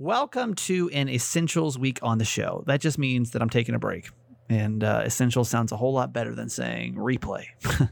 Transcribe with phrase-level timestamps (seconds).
[0.00, 2.64] Welcome to an Essentials week on the show.
[2.66, 4.08] That just means that I'm taking a break.
[4.48, 7.44] And uh, Essentials sounds a whole lot better than saying replay.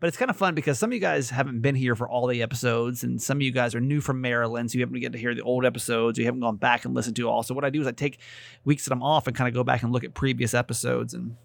[0.00, 2.26] but it's kind of fun because some of you guys haven't been here for all
[2.26, 5.12] the episodes, and some of you guys are new from Maryland, so you haven't get
[5.12, 6.18] to hear the old episodes.
[6.18, 7.42] You haven't gone back and listened to all.
[7.42, 8.18] So what I do is I take
[8.64, 11.36] weeks that I'm off and kind of go back and look at previous episodes and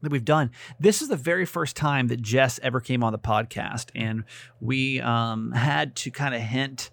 [0.00, 0.50] that we've done.
[0.80, 4.24] This is the very first time that Jess ever came on the podcast, and
[4.62, 6.88] we um, had to kind of hint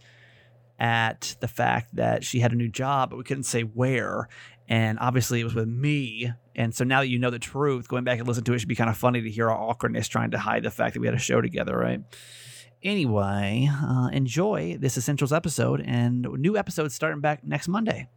[0.79, 4.27] at the fact that she had a new job, but we couldn't say where.
[4.67, 6.31] And obviously, it was with me.
[6.55, 8.69] And so now that you know the truth, going back and listen to it should
[8.69, 11.07] be kind of funny to hear our awkwardness trying to hide the fact that we
[11.07, 12.01] had a show together, right?
[12.81, 18.09] Anyway, uh, enjoy this Essentials episode, and new episodes starting back next Monday.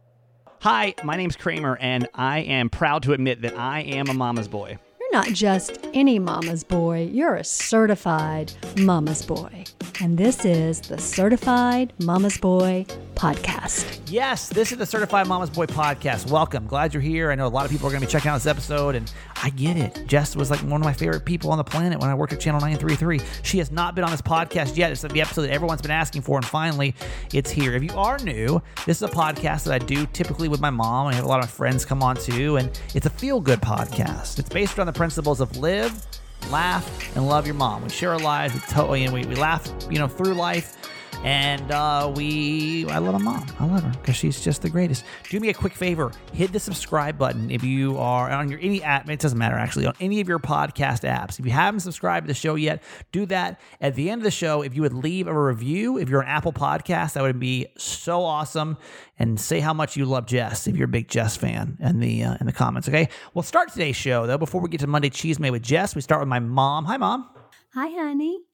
[0.61, 4.47] Hi, my name's Kramer, and I am proud to admit that I am a mama's
[4.47, 4.77] boy.
[5.11, 9.65] You're not just any mama's boy, you're a certified mama's boy.
[10.01, 12.85] And this is the Certified Mama's Boy
[13.19, 13.99] podcast.
[14.09, 16.31] Yes, this is the Certified Mama's Boy podcast.
[16.31, 16.65] Welcome.
[16.67, 17.31] Glad you're here.
[17.31, 19.11] I know a lot of people are going to be checking out this episode, and
[19.43, 20.07] I get it.
[20.07, 22.39] Jess was like one of my favorite people on the planet when I worked at
[22.39, 23.19] Channel 933.
[23.43, 24.93] She has not been on this podcast yet.
[24.93, 26.95] It's the episode that everyone's been asking for, and finally,
[27.33, 27.75] it's here.
[27.75, 31.07] If you are new, this is a podcast that I do typically with my mom.
[31.07, 34.39] I have a lot of friends come on too, and it's a feel good podcast.
[34.39, 36.05] It's based on the principles of live,
[36.49, 37.83] laugh, and love your mom.
[37.83, 38.53] We share our lives.
[38.53, 40.77] We, totally, and we, we laugh, you know, through life.
[41.23, 43.45] And uh, we, I love my mom.
[43.59, 45.03] I love her because she's just the greatest.
[45.29, 48.81] Do me a quick favor: hit the subscribe button if you are on your any
[48.81, 49.09] app.
[49.09, 51.37] It doesn't matter actually on any of your podcast apps.
[51.37, 52.81] If you haven't subscribed to the show yet,
[53.11, 53.59] do that.
[53.81, 56.27] At the end of the show, if you would leave a review, if you're an
[56.29, 58.77] Apple Podcast, that would be so awesome.
[59.17, 62.23] And say how much you love Jess if you're a big Jess fan in the
[62.23, 62.87] uh, in the comments.
[62.87, 64.37] Okay, we'll start today's show though.
[64.37, 66.85] Before we get to Monday Chisme with Jess, we start with my mom.
[66.85, 67.29] Hi, mom.
[67.73, 68.48] Hi, honey.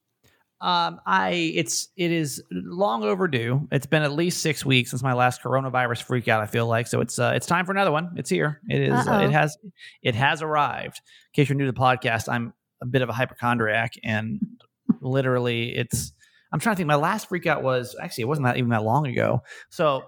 [0.60, 3.68] Um, I it's it is long overdue.
[3.70, 6.42] It's been at least six weeks since my last coronavirus freak out.
[6.42, 8.12] I feel like so it's uh, it's time for another one.
[8.16, 8.60] It's here.
[8.68, 9.06] It is.
[9.06, 9.56] Uh, it has
[10.02, 11.00] it has arrived.
[11.34, 14.40] In case you're new to the podcast, I'm a bit of a hypochondriac, and
[15.00, 16.12] literally, it's.
[16.52, 16.86] I'm trying to think.
[16.86, 19.42] My last freak out was actually it wasn't that even that long ago.
[19.68, 20.04] So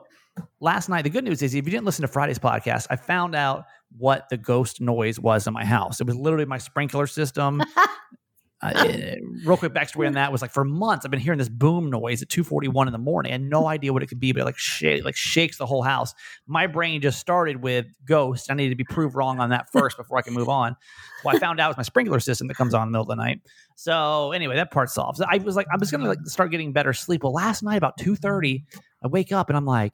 [0.60, 3.34] last night, the good news is if you didn't listen to Friday's podcast, I found
[3.34, 3.64] out
[3.96, 6.00] what the ghost noise was in my house.
[6.00, 7.62] It was literally my sprinkler system.
[8.60, 9.14] Uh,
[9.44, 12.22] real quick backstory on that was like for months I've been hearing this boom noise
[12.22, 13.30] at 2:41 in the morning.
[13.30, 15.66] I had no idea what it could be, but it like shake, like shakes the
[15.66, 16.12] whole house.
[16.46, 18.50] My brain just started with ghost.
[18.50, 20.74] I needed to be proved wrong on that first before I can move on.
[21.24, 23.10] Well, I found out it was my sprinkler system that comes on in the middle
[23.12, 23.40] of the night.
[23.76, 25.18] So anyway, that part solved.
[25.18, 27.22] So I was like, I'm just gonna like start getting better sleep.
[27.22, 28.64] Well, last night about 2:30,
[29.04, 29.92] I wake up and I'm like,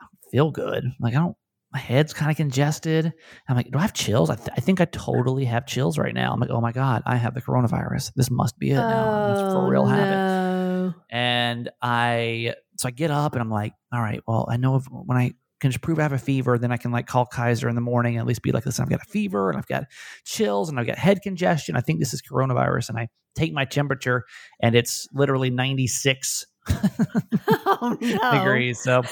[0.00, 0.84] I don't feel good.
[1.00, 1.36] Like I don't
[1.76, 3.12] my head's kind of congested.
[3.50, 4.30] I'm like, do I have chills?
[4.30, 6.32] I, th- I, think I totally have chills right now.
[6.32, 8.14] I'm like, oh my God, I have the coronavirus.
[8.16, 9.32] This must be it now.
[9.32, 9.94] It's for real oh, no.
[9.94, 10.94] habit.
[11.10, 14.84] And I, so I get up and I'm like, all right, well, I know if,
[14.86, 17.68] when I can just prove I have a fever, then I can like call Kaiser
[17.68, 19.66] in the morning and at least be like, listen, I've got a fever and I've
[19.66, 19.84] got
[20.24, 21.76] chills and I've got head congestion.
[21.76, 22.88] I think this is coronavirus.
[22.88, 24.24] And I take my temperature
[24.62, 26.46] and it's literally 96
[27.48, 28.32] oh, no.
[28.32, 28.80] degrees.
[28.80, 29.02] So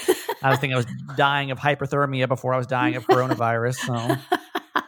[0.41, 3.75] I was thinking I was dying of hyperthermia before I was dying of coronavirus.
[3.75, 3.93] So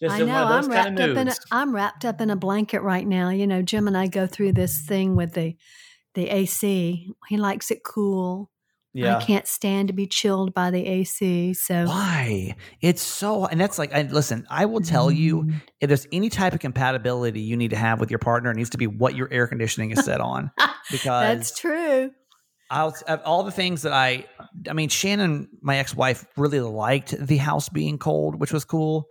[0.00, 3.06] just I know I'm wrapped up in a, I'm wrapped up in a blanket right
[3.06, 3.30] now.
[3.30, 5.56] You know, Jim and I go through this thing with the
[6.14, 7.10] the AC.
[7.28, 8.50] He likes it cool.
[8.98, 9.16] Yeah.
[9.18, 11.54] I can't stand to be chilled by the AC.
[11.54, 12.56] So why?
[12.80, 15.56] It's so, and that's like, I, listen, I will tell you Mm-hmm.
[15.80, 18.70] if there's any type of compatibility you need to have with your partner, it needs
[18.70, 20.50] to be what your air conditioning is set on.
[20.90, 22.10] Because that's true.
[22.70, 24.26] I'll of all the things that I,
[24.68, 29.08] I mean, Shannon, my ex-wife, really liked the house being cold, which was cool.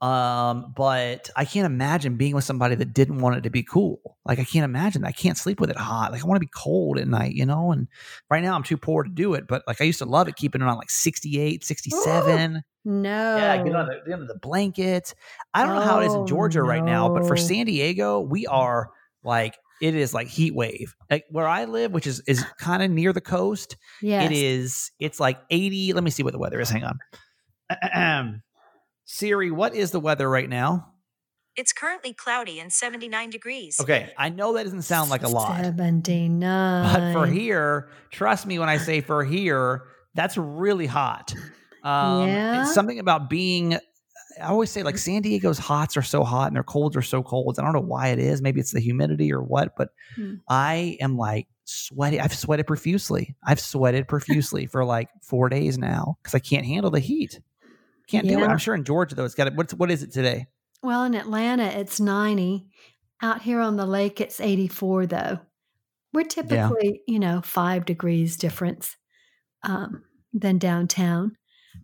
[0.00, 4.18] Um, but I can't imagine being with somebody that didn't want it to be cool.
[4.24, 5.02] Like I can't imagine.
[5.02, 5.08] that.
[5.08, 6.12] I can't sleep with it hot.
[6.12, 7.72] Like I want to be cold at night, you know.
[7.72, 7.86] And
[8.28, 9.46] right now I'm too poor to do it.
[9.46, 12.62] But like I used to love it, keeping it on like 68, 67.
[12.84, 13.36] No.
[13.36, 15.14] Yeah, get under the, under the blanket.
[15.54, 17.36] I don't know how it is in Georgia right now, but for.
[17.46, 18.90] San Diego, we are
[19.22, 20.94] like it is like heat wave.
[21.10, 24.90] Like where I live, which is is kind of near the coast, Yeah, it is
[24.98, 25.92] it's like 80.
[25.92, 26.70] Let me see what the weather is.
[26.70, 28.42] Hang on.
[29.04, 30.92] Siri, what is the weather right now?
[31.56, 33.78] It's currently cloudy and 79 degrees.
[33.80, 35.56] Okay, I know that doesn't sound like a lot.
[35.64, 36.42] 79.
[36.42, 39.84] But for here, trust me when I say for here,
[40.14, 41.32] that's really hot.
[41.82, 42.62] Um, Yeah?
[42.62, 43.78] It's something about being.
[44.42, 47.22] I always say like San Diego's hots are so hot and their colds are so
[47.22, 47.58] cold.
[47.58, 48.42] I don't know why it is.
[48.42, 50.34] Maybe it's the humidity or what, but Hmm.
[50.48, 52.20] I am like sweaty.
[52.20, 53.36] I've sweated profusely.
[53.42, 57.40] I've sweated profusely for like four days now because I can't handle the heat.
[58.08, 58.46] Can't do it.
[58.46, 59.54] I'm sure in Georgia though, it's got it.
[59.54, 60.46] What's what is it today?
[60.82, 62.68] Well, in Atlanta, it's 90.
[63.22, 65.38] Out here on the lake, it's 84, though.
[66.12, 68.96] We're typically, you know, five degrees difference.
[69.62, 71.36] Um, than downtown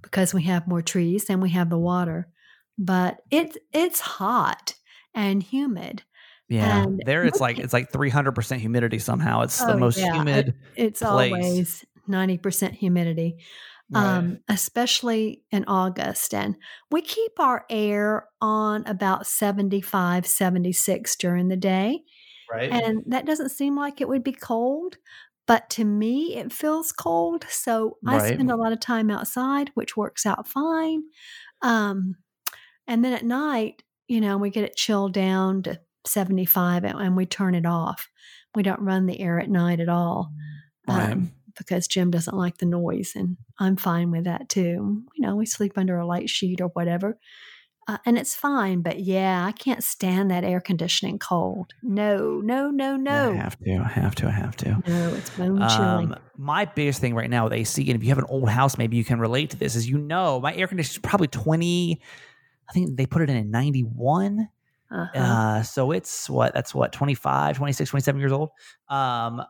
[0.02, 2.28] because we have more trees and we have the water.
[2.78, 4.74] But it's it's hot
[5.14, 6.02] and humid.
[6.48, 9.42] Yeah, and there it's like it's like three hundred percent humidity somehow.
[9.42, 10.14] It's oh, the most yeah.
[10.14, 10.48] humid.
[10.48, 11.32] It, it's place.
[11.32, 13.36] always ninety percent humidity,
[13.90, 14.04] right.
[14.04, 16.34] um, especially in August.
[16.34, 16.56] And
[16.90, 22.02] we keep our air on about 75, 76 during the day.
[22.50, 22.70] Right.
[22.70, 24.98] And that doesn't seem like it would be cold,
[25.46, 27.46] but to me, it feels cold.
[27.48, 28.34] So I right.
[28.34, 31.02] spend a lot of time outside, which works out fine.
[31.62, 32.16] Um,
[32.87, 37.26] and then at night, you know, we get it chilled down to 75 and, we
[37.26, 38.08] turn it off.
[38.55, 40.32] We don't run the air at night at all.
[40.87, 41.12] Right.
[41.12, 45.02] Um, because Jim doesn't like the noise, and I'm fine with that too.
[45.14, 47.19] You know, we sleep under a light sheet or whatever.
[47.88, 48.81] Uh, and it's fine.
[48.81, 51.73] But yeah, I can't stand that air conditioning cold.
[51.82, 53.32] No, no, no, no.
[53.32, 53.82] I have to.
[53.84, 54.29] I have to.
[54.29, 54.82] I have to.
[54.87, 56.12] No, it's bone chilling.
[56.12, 58.79] Um, my biggest thing right now with AC, and if you have an old house,
[58.79, 62.00] maybe you can relate to this, is you know, my air conditioner is probably 20,
[62.72, 64.48] I think they put it in at 91.
[64.90, 65.19] Uh-huh.
[65.19, 68.48] Uh, so it's what, that's what, 25, 26, 27 years old.
[68.88, 69.42] Um,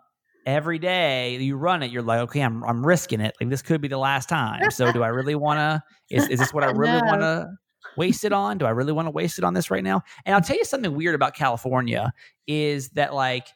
[0.44, 3.32] every day you run it, you're like, okay, I'm, I'm risking it.
[3.40, 4.72] Like this could be the last time.
[4.72, 7.06] So do I really want to, is, is this what I really no.
[7.06, 7.50] want to
[7.96, 8.58] waste it on?
[8.58, 10.02] Do I really want to waste it on this right now?
[10.26, 12.12] And I'll tell you something weird about California
[12.48, 13.46] is that like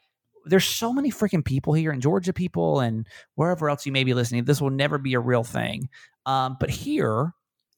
[0.45, 3.05] there's so many freaking people here in Georgia, people and
[3.35, 4.45] wherever else you may be listening.
[4.45, 5.89] This will never be a real thing.
[6.25, 7.33] Um, but here,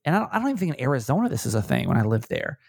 [0.05, 2.03] and I don't, I don't even think in Arizona this is a thing when I
[2.03, 2.59] lived there,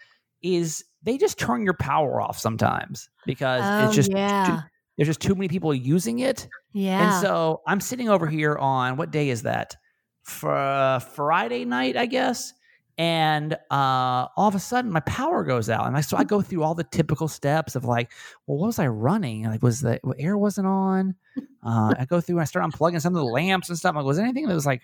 [0.41, 4.45] is they just turn your power off sometimes because oh, it's just yeah.
[4.45, 4.57] too,
[4.97, 6.47] there's just too many people using it.
[6.73, 7.13] Yeah.
[7.13, 9.75] And so I'm sitting over here on what day is that?
[10.23, 12.53] For uh, Friday night, I guess
[13.01, 16.41] and uh, all of a sudden my power goes out and I, so i go
[16.41, 18.11] through all the typical steps of like
[18.45, 21.15] well what was i running like was the air wasn't on
[21.63, 23.95] uh, i go through and i start unplugging some of the lamps and stuff I'm
[23.97, 24.83] like was anything that was like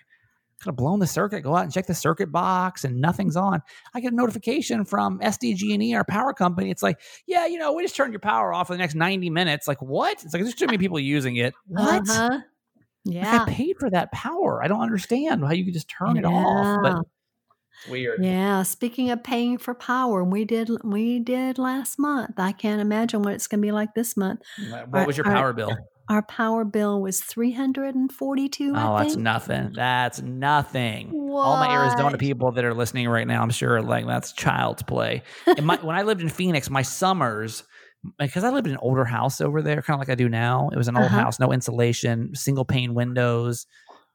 [0.62, 3.62] kind of blown the circuit go out and check the circuit box and nothing's on
[3.94, 7.82] i get a notification from sdg&e our power company it's like yeah you know we
[7.82, 10.54] just turned your power off for the next 90 minutes like what it's like there's
[10.54, 12.40] too many people using it what uh-huh.
[13.04, 16.22] yeah i paid for that power i don't understand how you could just turn yeah.
[16.22, 17.02] it off but
[17.88, 18.24] weird.
[18.24, 18.62] Yeah.
[18.62, 22.34] Speaking of paying for power, we did we did last month.
[22.38, 24.40] I can't imagine what it's going to be like this month.
[24.70, 25.76] What our, was your power our, bill?
[26.08, 28.72] Our power bill was three hundred and forty-two.
[28.74, 29.72] Oh, that's nothing.
[29.74, 31.08] That's nothing.
[31.10, 31.42] What?
[31.42, 35.22] All my Arizona people that are listening right now, I'm sure, like that's child's play.
[35.46, 37.62] And my, when I lived in Phoenix, my summers
[38.18, 40.70] because I lived in an older house over there, kind of like I do now.
[40.72, 41.20] It was an old uh-huh.
[41.20, 43.66] house, no insulation, single pane windows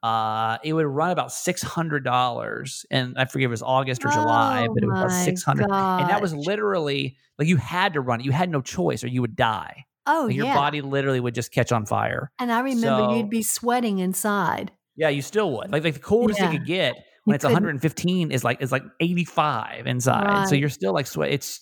[0.04, 4.04] uh, it would run about six hundred dollars, and I forget if it was August
[4.04, 7.56] or July, oh but it was about six hundred, and that was literally like you
[7.56, 8.26] had to run it.
[8.26, 9.86] You had no choice, or you would die.
[10.06, 10.56] Oh, like, your yeah.
[10.56, 12.32] body literally would just catch on fire.
[12.40, 14.72] And I remember so, you'd be sweating inside.
[14.96, 15.72] Yeah, you still would.
[15.72, 16.52] Like like the coldest yeah.
[16.52, 17.54] you could get when you it's couldn't.
[17.54, 20.26] 115 is like is like 85 inside.
[20.26, 20.48] Right.
[20.48, 21.32] So you're still like sweat.
[21.32, 21.62] It's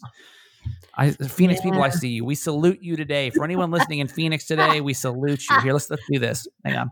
[0.95, 1.71] I, Phoenix yeah.
[1.71, 2.25] people, I see you.
[2.25, 3.29] We salute you today.
[3.29, 5.59] For anyone listening in Phoenix today, we salute you.
[5.61, 6.47] Here, let's let's do this.
[6.65, 6.91] Hang on.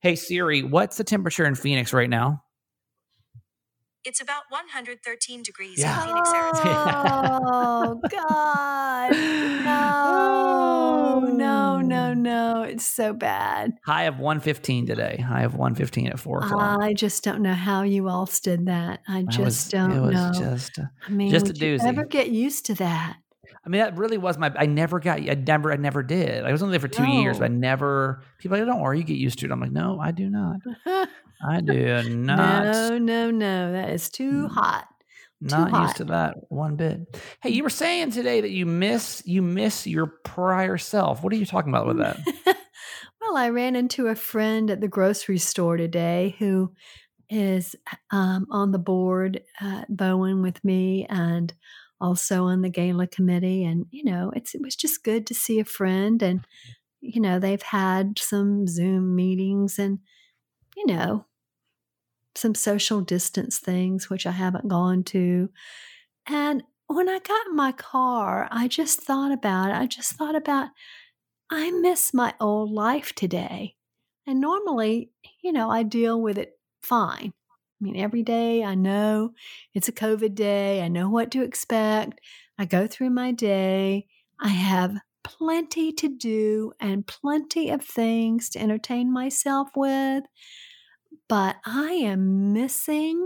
[0.00, 2.42] Hey Siri, what's the temperature in Phoenix right now?
[4.02, 6.00] It's about 113 degrees yeah.
[6.00, 7.40] in Phoenix, Arizona.
[7.44, 9.10] Oh God.
[12.22, 12.62] No.
[12.62, 13.72] It's so bad.
[13.84, 15.16] High of 115 today.
[15.16, 16.80] High of 115 at four o'clock.
[16.80, 19.00] I just don't know how you all stood that.
[19.08, 20.32] I just was, don't it was know.
[20.34, 21.82] Just a, I mean, just a doozy.
[21.82, 23.16] You ever get used to that?
[23.64, 24.52] I mean, that really was my.
[24.56, 25.20] I never got.
[25.20, 25.72] I never.
[25.72, 26.44] I never did.
[26.44, 27.20] I was only there for two no.
[27.20, 28.22] years, but I never.
[28.38, 29.52] People like, don't worry, you get used to it.
[29.52, 30.60] I'm like, no, I do not.
[31.46, 32.64] I do not.
[32.64, 33.72] No, no, no.
[33.72, 34.50] That is too mm.
[34.50, 34.88] hot.
[35.46, 35.82] Too not hot.
[35.82, 37.20] used to that one bit.
[37.42, 41.22] Hey, you were saying today that you miss you miss your prior self.
[41.22, 42.18] What are you talking about with that?
[43.20, 46.72] well, I ran into a friend at the grocery store today who
[47.30, 47.76] is
[48.10, 51.54] um, on the board at Bowen with me, and
[52.00, 53.64] also on the gala committee.
[53.64, 56.22] And, you know, it's, it was just good to see a friend.
[56.22, 56.44] And,
[57.00, 59.98] you know, they've had some Zoom meetings and,
[60.76, 61.26] you know,
[62.34, 65.50] some social distance things, which I haven't gone to.
[66.26, 69.76] And when I got in my car, I just thought about it.
[69.76, 70.68] I just thought about,
[71.50, 73.74] I miss my old life today.
[74.26, 75.10] And normally,
[75.42, 77.32] you know, I deal with it fine.
[77.80, 79.32] I mean, every day I know
[79.74, 80.82] it's a COVID day.
[80.82, 82.20] I know what to expect.
[82.58, 84.06] I go through my day.
[84.38, 90.24] I have plenty to do and plenty of things to entertain myself with.
[91.30, 93.24] But I am missing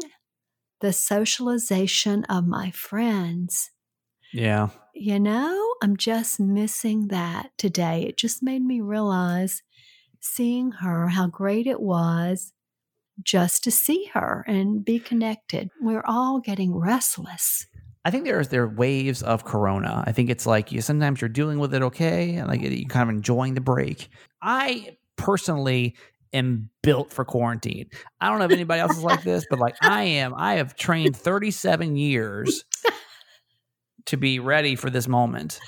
[0.83, 3.71] the socialization of my friends.
[4.31, 4.69] Yeah.
[4.95, 8.05] You know, I'm just missing that today.
[8.07, 9.63] It just made me realize
[10.21, 12.53] seeing her how great it was
[13.23, 15.71] just to see her and be connected.
[15.81, 17.67] We're all getting restless.
[18.05, 20.05] I think there's there are waves of corona.
[20.07, 23.09] I think it's like you sometimes you're dealing with it okay, and like you kind
[23.09, 24.11] of enjoying the break.
[24.43, 25.97] I personally
[26.35, 27.89] am built for quarantine.
[28.21, 30.35] I don't know if anybody else is like this, but like I am.
[30.37, 32.65] I have trained 37 years
[34.07, 35.61] to be ready for this moment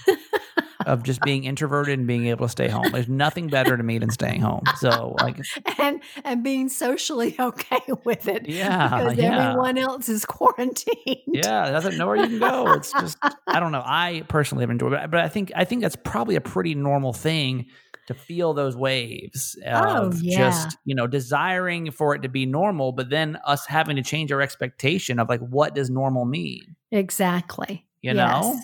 [0.86, 2.90] of just being introverted and being able to stay home.
[2.92, 4.62] There's nothing better to me than staying home.
[4.76, 5.38] So like
[5.78, 8.48] and and being socially okay with it.
[8.48, 8.88] Yeah.
[8.88, 9.50] Because yeah.
[9.50, 11.22] everyone else is quarantined.
[11.26, 12.72] Yeah, doesn't know where you can go.
[12.74, 13.82] It's just I don't know.
[13.84, 17.12] I personally have enjoyed it, but I think I think that's probably a pretty normal
[17.12, 17.66] thing
[18.06, 20.38] to feel those waves Oh, of yeah.
[20.38, 24.32] just you know desiring for it to be normal but then us having to change
[24.32, 27.86] our expectation of like what does normal mean Exactly.
[28.02, 28.58] You know?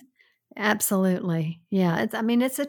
[0.57, 1.61] Absolutely.
[1.71, 2.03] Yeah.
[2.03, 2.67] It's I mean it's a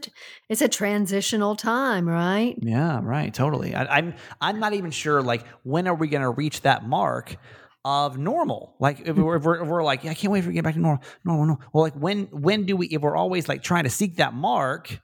[0.49, 2.55] it's a transitional time, right?
[2.61, 6.29] yeah right totally I, i'm i'm not even sure like when are we going to
[6.29, 7.35] reach that mark
[7.85, 9.23] of normal like if mm.
[9.23, 10.79] we're, if we're, if we're like yeah, i can't wait for to get back to
[10.79, 13.89] normal normal no well like when when do we if we're always like trying to
[13.89, 14.99] seek that mark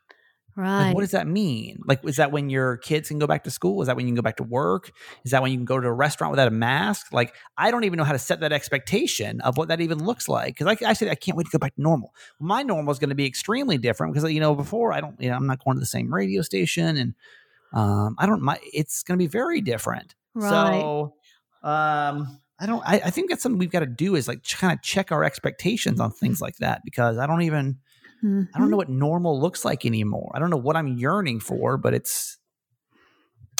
[0.59, 0.87] Right.
[0.87, 1.81] Like, what does that mean?
[1.85, 3.81] Like, is that when your kids can go back to school?
[3.81, 4.91] Is that when you can go back to work?
[5.23, 7.13] Is that when you can go to a restaurant without a mask?
[7.13, 10.27] Like, I don't even know how to set that expectation of what that even looks
[10.27, 10.57] like.
[10.57, 12.13] Because I, I said I can't wait to go back to normal.
[12.41, 15.29] My normal is going to be extremely different because you know before I don't, you
[15.29, 17.13] know, I'm not going to the same radio station, and
[17.71, 18.41] um, I don't.
[18.41, 20.13] My it's going to be very different.
[20.33, 20.49] Right.
[20.49, 21.13] So,
[21.63, 22.83] um, I don't.
[22.85, 25.23] I, I think that's something we've got to do is like kind of check our
[25.23, 27.77] expectations on things like that because I don't even.
[28.21, 28.47] I Mhm.
[28.59, 30.31] don't know what normal looks like anymore.
[30.35, 32.37] I don't know what I'm yearning for, but it's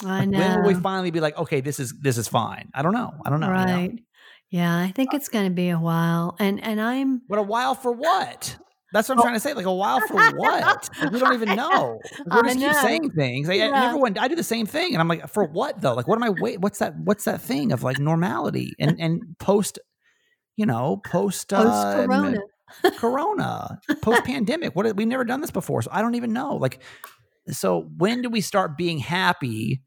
[0.04, 0.38] I like, know.
[0.38, 2.70] when will we finally be like, okay, this is this is fine?
[2.74, 3.12] I don't know.
[3.24, 3.46] I don't know.
[3.48, 3.72] you know?
[3.74, 3.92] right.
[4.50, 6.36] Yeah, I think it's going to be a while.
[6.40, 8.56] And and I'm But a while for what?
[8.92, 9.22] That's what I'm Oh.
[9.22, 9.54] trying to say.
[9.54, 10.88] Like a while for what?
[11.00, 12.00] Like, we don't even know.
[12.26, 13.46] We I just keep saying things.
[13.46, 13.84] Like, Yeah.
[13.86, 15.94] everyone, I do the same thing, and I'm like, for what though?
[15.94, 16.60] Like, what am I wait?
[16.60, 16.94] What's that?
[16.98, 19.78] What's that thing of like normality and and post,
[20.56, 22.38] you know, post uh, post corona.
[22.96, 24.74] Corona, post pandemic.
[24.76, 26.56] What we've never done this before, so I don't even know.
[26.56, 26.80] Like,
[27.48, 29.82] so when do we start being happy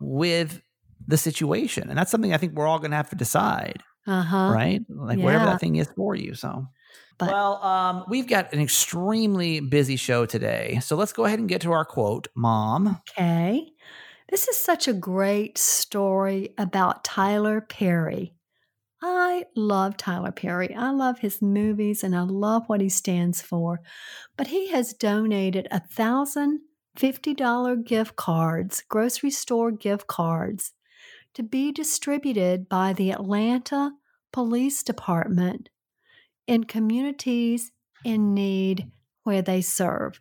[0.00, 0.60] with
[1.06, 1.88] the situation?
[1.88, 4.50] And that's something I think we're all going to have to decide, Uh-huh.
[4.52, 4.80] right?
[4.88, 6.34] Like whatever that thing is for you.
[6.34, 6.66] So.
[7.18, 10.80] But- well, um, we've got an extremely busy show today.
[10.82, 13.00] So let's go ahead and get to our quote, Mom.
[13.10, 13.68] Okay.
[14.28, 18.34] This is such a great story about Tyler Perry.
[19.02, 20.74] I love Tyler Perry.
[20.74, 23.80] I love his movies and I love what he stands for.
[24.36, 26.60] But he has donated a thousand
[26.96, 30.72] $50 gift cards, grocery store gift cards,
[31.34, 33.92] to be distributed by the Atlanta
[34.32, 35.70] Police Department
[36.46, 37.72] in communities
[38.04, 38.86] in need
[39.24, 40.20] where they serve.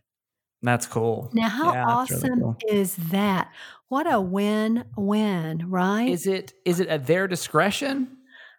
[0.61, 1.31] That's cool.
[1.31, 2.65] Now, how Yeah, that's really awesome cool.
[2.67, 3.51] is that?
[3.89, 6.17] What a win win, right?
[6.17, 8.14] Is it is it at their discretion?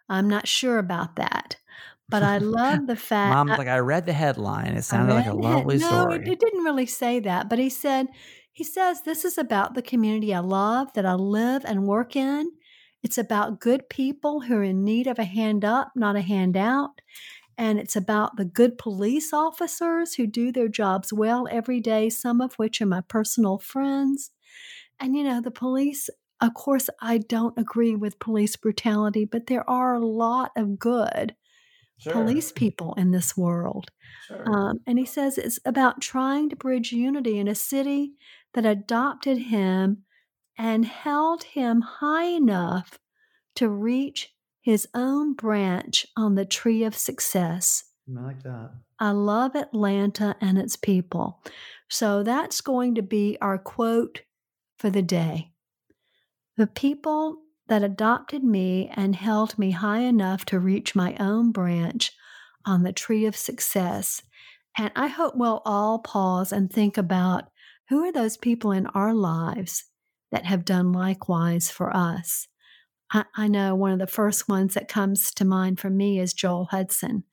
[0.09, 1.57] I'm not sure about that.
[2.09, 3.33] But I love the fact.
[3.33, 4.73] Mom's I- like, I read the headline.
[4.73, 6.15] It sounded like a lovely no, story.
[6.15, 8.07] It, it didn't really say that, but he said,
[8.51, 12.51] he says, this is about the community I love, that I live and work in.
[13.03, 17.01] It's about good people who are in need of a hand up, not a handout.
[17.57, 22.39] And it's about the good police officers who do their jobs well every day, some
[22.39, 24.31] of which are my personal friends.
[24.99, 26.09] And, you know, the police,
[26.41, 31.35] of course, I don't agree with police brutality, but there are a lot of good
[32.11, 33.89] police people in this world.
[34.45, 38.13] Um, and he says it's about trying to bridge unity in a city
[38.53, 40.03] that adopted him
[40.57, 42.99] and held him high enough
[43.55, 47.83] to reach his own branch on the tree of success.
[48.07, 48.71] I like that.
[48.99, 51.41] I love Atlanta and its people.
[51.89, 54.21] So that's going to be our quote
[54.77, 55.51] for the day.
[56.57, 57.37] The people
[57.67, 62.11] that adopted me and held me high enough to reach my own branch
[62.65, 64.21] on the tree of success.
[64.77, 67.49] And I hope we'll all pause and think about
[67.89, 69.85] who are those people in our lives
[70.31, 72.47] that have done likewise for us.
[73.11, 76.33] I, I know one of the first ones that comes to mind for me is
[76.33, 77.23] Joel Hudson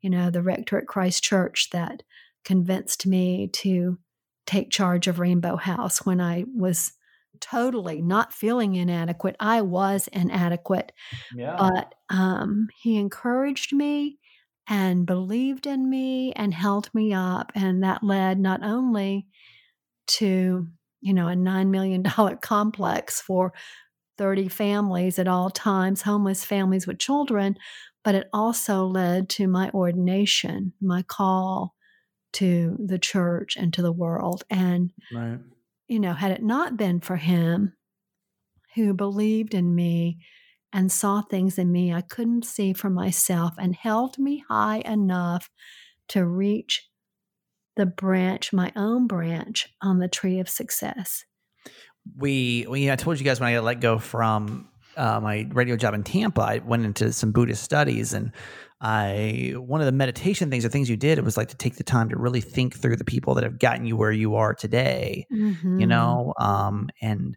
[0.00, 2.02] you know, the rector at Christ Church that
[2.44, 3.98] convinced me to
[4.46, 6.92] take charge of Rainbow House when I was
[7.40, 9.36] totally not feeling inadequate.
[9.40, 10.92] I was inadequate,
[11.34, 11.56] Yeah.
[11.58, 14.18] but um, he encouraged me
[14.68, 17.52] and believed in me and held me up.
[17.54, 19.26] And that led not only
[20.08, 20.66] to,
[21.00, 22.04] you know, a $9 million
[22.42, 23.52] complex for
[24.18, 27.56] 30 families at all times, homeless families with children,
[28.04, 31.74] but it also led to my ordination, my call
[32.34, 34.44] to the church and to the world.
[34.50, 35.38] And, right.
[35.88, 37.72] You know, had it not been for him,
[38.74, 40.18] who believed in me
[40.72, 45.50] and saw things in me I couldn't see for myself and held me high enough
[46.08, 46.88] to reach
[47.76, 51.24] the branch, my own branch on the tree of success.
[52.16, 55.94] We, I told you guys when I got let go from uh, my radio job
[55.94, 58.32] in Tampa, I went into some Buddhist studies and
[58.80, 61.76] I one of the meditation things or things you did it was like to take
[61.76, 64.54] the time to really think through the people that have gotten you where you are
[64.54, 65.80] today, mm-hmm.
[65.80, 67.36] you know, um, and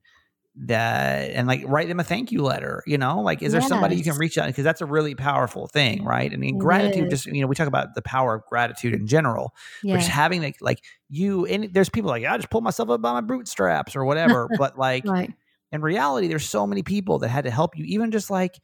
[0.56, 3.96] that and like write them a thank you letter you know like is there somebody
[3.96, 7.26] you can reach out because that's a really powerful thing right I mean, gratitude just
[7.26, 9.96] you know we talk about the power of gratitude in general yeah.
[9.96, 13.14] which having like like you and there's people like i just pull myself up by
[13.14, 15.34] my bootstraps or whatever but like right.
[15.72, 18.60] in reality there's so many people that had to help you even just like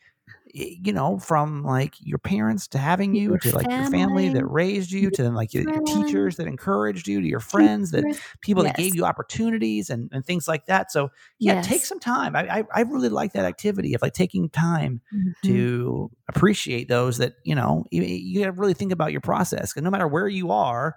[0.54, 4.30] you know, from like your parents to having you your to like family, your family
[4.30, 7.92] that raised you to then like your, your, teachers that encouraged you to your friends
[7.92, 8.04] that
[8.42, 8.74] people yes.
[8.76, 10.92] that gave you opportunities and, and things like that.
[10.92, 11.68] So yeah, yes.
[11.68, 12.36] take some time.
[12.36, 15.32] I, I, I really like that activity of like taking time mm-hmm.
[15.48, 19.74] to appreciate those that, you know, you, you got to really think about your process
[19.74, 20.96] because no matter where you are,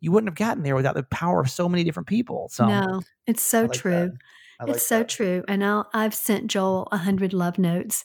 [0.00, 2.48] you wouldn't have gotten there without the power of so many different people.
[2.50, 4.12] So no, it's so like true.
[4.60, 5.08] Like it's so that.
[5.08, 5.44] true.
[5.48, 8.04] And I'll, I've sent Joel a hundred love notes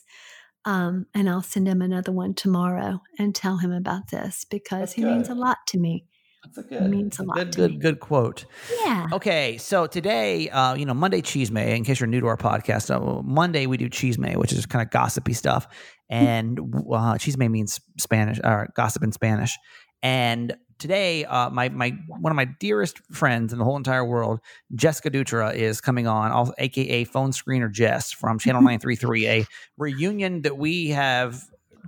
[0.64, 4.92] um, and I'll send him another one tomorrow and tell him about this because That's
[4.94, 5.12] he good.
[5.12, 6.04] means a lot to me.
[6.44, 7.36] That's a good, means a lot.
[7.36, 7.76] Good, good, me.
[7.78, 8.46] good quote.
[8.80, 9.08] Yeah.
[9.12, 11.66] Okay, so today, uh, you know, Monday Chisme.
[11.76, 14.82] In case you're new to our podcast, uh, Monday we do Chisme, which is kind
[14.82, 15.68] of gossipy stuff,
[16.08, 19.56] and uh, Chisme means Spanish or gossip in Spanish.
[20.02, 24.40] And today, uh, my my one of my dearest friends in the whole entire world,
[24.74, 29.28] Jessica Dutra, is coming on, all, aka Phone Screener Jess from Channel Nine Three Three,
[29.28, 29.46] a
[29.76, 31.42] reunion that we have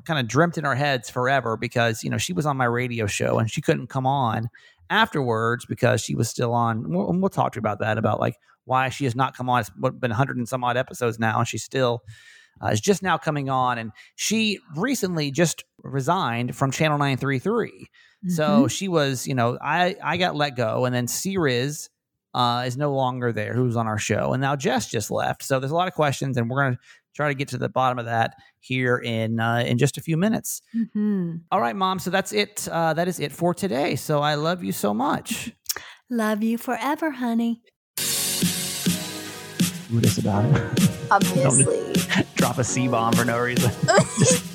[0.05, 3.07] kind of dreamt in our heads forever because you know she was on my radio
[3.07, 4.49] show and she couldn't come on
[4.91, 6.91] afterwards because she was still on.
[6.91, 9.61] We'll, we'll talk to you about that about like why she has not come on.
[9.61, 12.03] It's been 100 and some odd episodes now, and she's still
[12.63, 17.88] uh, is just now coming on, and she recently just resigned from Channel 933.
[18.25, 18.35] Mm-hmm.
[18.35, 21.91] So she was, you know, I I got let go, and then C-Riz
[22.35, 25.43] uh, is no longer there, who's on our show, and now Jess just left.
[25.43, 26.79] So there's a lot of questions, and we're gonna
[27.15, 30.17] try to get to the bottom of that here in uh, in just a few
[30.17, 30.63] minutes.
[30.75, 31.37] Mm-hmm.
[31.51, 31.99] All right, mom.
[31.99, 32.69] So that's it.
[32.71, 33.97] Uh, that is it for today.
[33.97, 35.53] So I love you so much.
[36.11, 37.63] Love you forever, honey.
[39.93, 40.91] What is about it?
[41.11, 42.25] Obviously.
[42.35, 43.71] Drop a C bomb for no reason.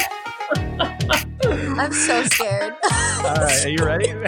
[1.80, 2.74] I'm so scared.
[3.26, 4.14] All right, are you ready?
[4.14, 4.24] no,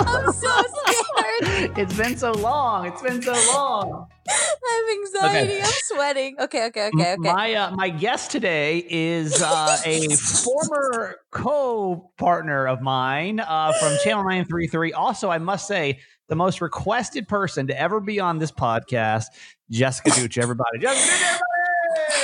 [0.00, 1.78] I'm so scared.
[1.78, 2.86] It's been so long.
[2.86, 4.06] It's been so long.
[4.28, 5.54] I have anxiety.
[5.54, 5.62] Okay.
[5.62, 6.36] I'm sweating.
[6.40, 7.32] Okay, okay, okay, okay.
[7.32, 14.24] My uh, my guest today is uh, a former co-partner of mine uh, from Channel
[14.24, 14.92] 933.
[14.92, 15.98] Also, I must say,
[16.28, 19.26] the most requested person to ever be on this podcast,
[19.70, 20.42] Jessica Dutra.
[20.42, 21.40] Everybody, Jessica Dutra,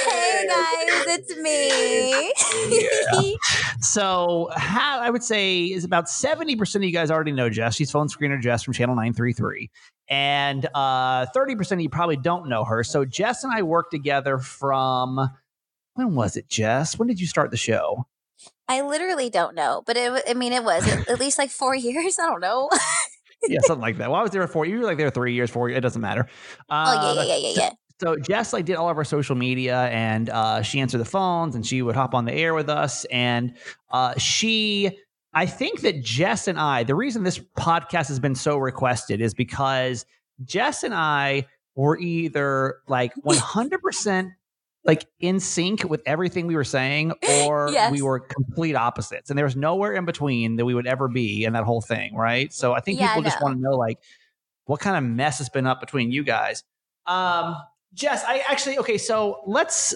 [0.09, 1.37] Hey guys, it's
[3.19, 3.31] me.
[3.31, 3.37] yeah.
[3.81, 7.75] So, how I would say is about 70% of you guys already know Jess.
[7.75, 9.71] She's phone screener Jess from Channel 933
[10.09, 12.83] and uh, 30% of you probably don't know her.
[12.83, 15.31] So Jess and I worked together from
[15.95, 16.99] when was it, Jess?
[16.99, 18.07] When did you start the show?
[18.69, 22.19] I literally don't know, but it, I mean, it was at least like four years.
[22.19, 22.71] I don't know.
[23.47, 24.11] yeah, something like that.
[24.11, 25.79] Well, I was there for you were like there three years, four years.
[25.79, 26.27] It doesn't matter.
[26.71, 27.71] Uh, oh yeah, yeah, yeah, yeah, yeah.
[28.01, 31.55] So Jess like did all of our social media, and uh, she answered the phones,
[31.55, 33.55] and she would hop on the air with us, and
[33.91, 34.99] uh, she
[35.35, 39.35] I think that Jess and I, the reason this podcast has been so requested is
[39.35, 40.07] because
[40.45, 44.31] Jess and I were either like 100%
[44.85, 47.91] like in sync with everything we were saying or yes.
[47.91, 49.31] we were complete opposites.
[49.31, 52.15] And there was nowhere in between that we would ever be in that whole thing
[52.15, 52.53] right?
[52.53, 53.99] So i think yeah, people I just want to know like
[54.67, 56.63] what kind of mess has been up between you guys.
[57.07, 57.57] Um
[57.95, 59.95] jess i actually okay so let's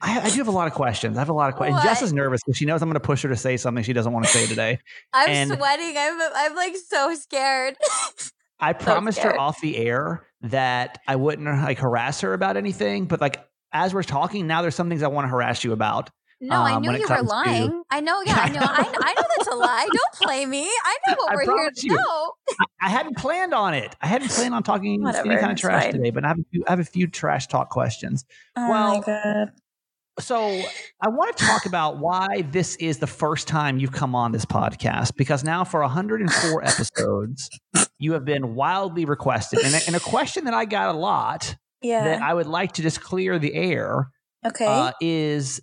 [0.00, 1.16] I, I, do have a lot of questions.
[1.16, 1.82] I have a lot of questions.
[1.82, 3.92] Jess is nervous because she knows I'm going to push her to say something she
[3.92, 4.78] doesn't want to say today.
[5.12, 5.94] I'm and sweating.
[5.98, 7.76] I'm I'm like so scared.
[8.60, 9.34] I so promised scared.
[9.34, 13.92] her off the air that I wouldn't like harass her about anything, but like as
[13.92, 16.10] we're talking now, there's some things I want to harass you about.
[16.40, 17.70] No, um, I knew you were lying.
[17.70, 18.22] To, I know.
[18.24, 18.60] Yeah, I know.
[18.62, 19.88] I, I know that's a lie.
[19.92, 20.62] Don't play me.
[20.66, 22.32] I know what I we're here to know.
[22.60, 23.96] I, I, hadn't planned on it.
[24.00, 26.44] I hadn't planned on talking Whatever, any kind of trash today, but I have, a
[26.50, 28.24] few, I have a few trash talk questions.
[28.56, 29.50] Oh well,
[30.20, 30.62] so
[31.00, 34.44] I want to talk about why this is the first time you've come on this
[34.44, 37.50] podcast because now for 104 episodes,
[37.98, 39.60] you have been wildly requested.
[39.60, 42.04] And a, and a question that I got a lot yeah.
[42.04, 44.10] that I would like to just clear the air
[44.44, 44.66] okay.
[44.66, 45.60] Uh, is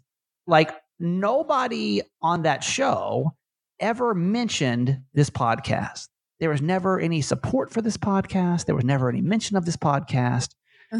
[0.47, 3.33] like nobody on that show
[3.79, 6.07] ever mentioned this podcast.
[6.41, 8.65] there was never any support for this podcast.
[8.65, 10.53] There was never any mention of this podcast.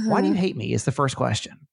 [0.06, 0.38] Why do you Mhm.
[0.38, 0.74] hate me?
[0.74, 1.68] Is the first question.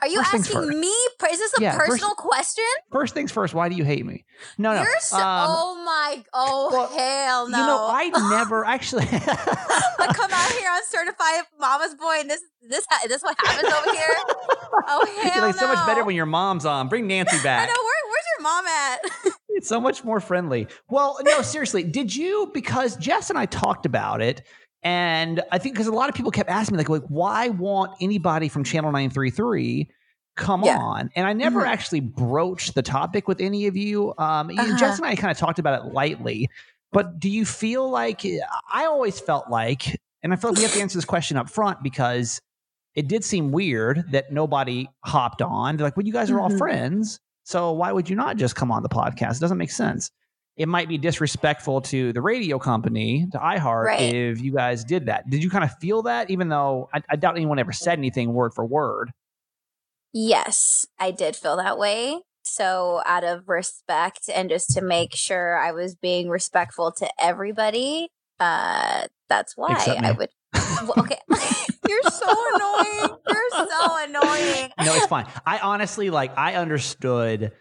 [0.00, 0.78] Are you first asking first.
[0.78, 0.86] me?
[0.88, 2.64] Is this a Yeah, first- personal question?
[2.92, 3.52] First things first.
[3.54, 4.24] Why do you hate me?
[4.56, 4.82] No, no.
[4.82, 5.16] You're so.
[5.16, 6.24] um, oh my.
[6.32, 7.58] Oh well, hell no.
[7.58, 9.06] You know, I never actually.
[9.06, 14.16] come out here on certified mama's boy, and this this this what happens over here.
[14.86, 16.88] Oh hell You're like so much better when your mom's on.
[16.88, 17.68] Bring Nancy back.
[17.68, 19.34] I know where, where's your mom at?
[19.50, 20.68] It's so much more friendly.
[20.88, 22.50] Well, no, seriously, did you?
[22.54, 24.42] Because Jess and I talked about it,
[24.82, 27.92] and I think because a lot of people kept asking me, like, like, why won't
[28.00, 29.88] anybody from Channel Nine Three Three
[30.36, 30.78] come Yeah.
[30.78, 31.10] on?
[31.16, 31.66] And I never Mhm.
[31.68, 34.10] actually broached the topic with any of you.
[34.18, 34.76] Um, Uh-huh.
[34.78, 36.48] Jess and I kind of talked about it lightly,
[36.92, 38.24] but do you feel like
[38.72, 41.50] I always felt like, and I feel like we have to answer this question up
[41.50, 42.40] front because
[42.94, 45.76] it did seem weird that nobody hopped on.
[45.76, 46.58] They're like, well, you guys are all Mhm.
[46.58, 47.20] friends.
[47.44, 49.36] So why would you not just come on the podcast?
[49.36, 50.10] It doesn't make sense.
[50.58, 54.00] It might be disrespectful to the radio company, to iHeart, Right.
[54.14, 55.30] if you guys did that.
[55.30, 58.32] Did you kind of feel that, even though I, I doubt anyone ever said anything
[58.34, 59.12] word for word?
[60.12, 62.20] Yes, I did feel that way.
[62.42, 68.08] So, out of respect and just to make sure I was being respectful to everybody,
[68.40, 70.30] uh, that's why I would.
[70.96, 71.18] Okay,
[71.88, 73.16] you're so annoying.
[73.28, 74.70] You're so annoying.
[74.82, 75.26] no, it's fine.
[75.46, 77.52] I honestly like I understood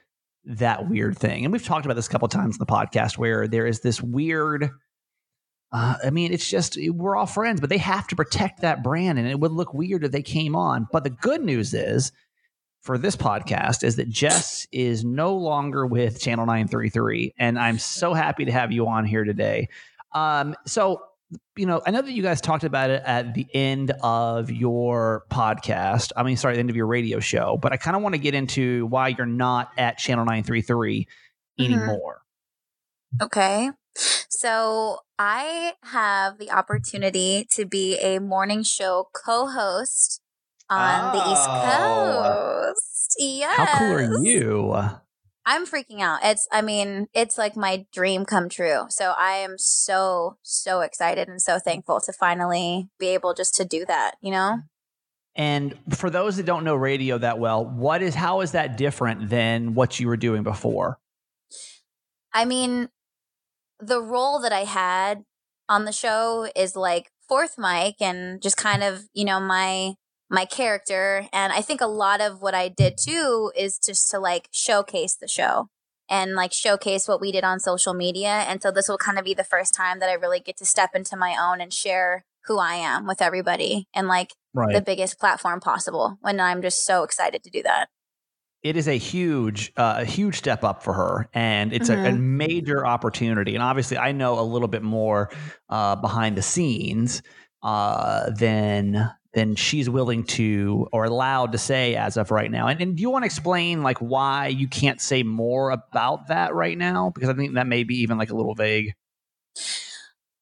[0.47, 1.43] that weird thing.
[1.43, 4.01] And we've talked about this a couple times in the podcast where there is this
[4.01, 4.71] weird
[5.71, 9.19] uh, I mean, it's just we're all friends, but they have to protect that brand,
[9.19, 10.88] and it would look weird if they came on.
[10.91, 12.13] But the good news is,
[12.79, 17.60] for this podcast, is that Jess is no longer with Channel Nine Three Three, and
[17.60, 19.67] I'm so happy to have you on here today.
[20.13, 21.01] Um, so
[21.55, 25.25] you know, I know that you guys talked about it at the end of your
[25.29, 26.11] podcast.
[26.15, 28.19] I mean, sorry, the end of your radio show, but I kind of want to
[28.19, 31.07] get into why you're not at Channel 933
[31.59, 31.65] Mhm.
[31.65, 32.21] anymore.
[33.21, 33.71] Okay.
[34.29, 40.21] So I have the opportunity to be a morning show co-host
[40.69, 42.63] on the East Oh.
[42.73, 43.15] Coast.
[43.19, 43.57] Yes.
[43.57, 44.97] How cool are you?
[45.49, 46.19] I'm freaking out.
[46.23, 48.88] It's I mean, it's like my dream come true.
[48.89, 53.65] So I am so so excited and so thankful to finally be able just to
[53.65, 54.60] do that, you know?
[55.36, 59.29] And for those that don't know radio that well, what is how is that different
[59.29, 60.99] than what you were doing before?
[62.33, 62.89] I mean,
[63.79, 65.23] the role that I had
[65.69, 69.93] on the show is like fourth mic and just kind of, you know, my
[70.29, 74.19] my character and I think a lot of what I did too is just to
[74.19, 75.69] like showcase the show
[76.09, 79.25] and like showcase what we did on social media and so this will kind of
[79.25, 82.25] be the first time that I really get to step into my own and share
[82.45, 84.73] who I am with everybody and like Right.
[84.73, 87.89] the biggest platform possible when I'm just so excited to do that.
[88.63, 92.11] it is a huge, uh, a huge step up for her, and it's a, a
[92.13, 93.53] major opportunity.
[93.53, 95.29] And obviously, I know a little bit more
[95.69, 97.21] uh, behind the scenes
[97.61, 102.65] uh, than than she's willing to or allowed to say as of right now.
[102.65, 106.56] And, and do you want to explain like why you can't say more about that
[106.56, 107.12] right now?
[107.13, 108.95] Because I think that may be even like a little vague.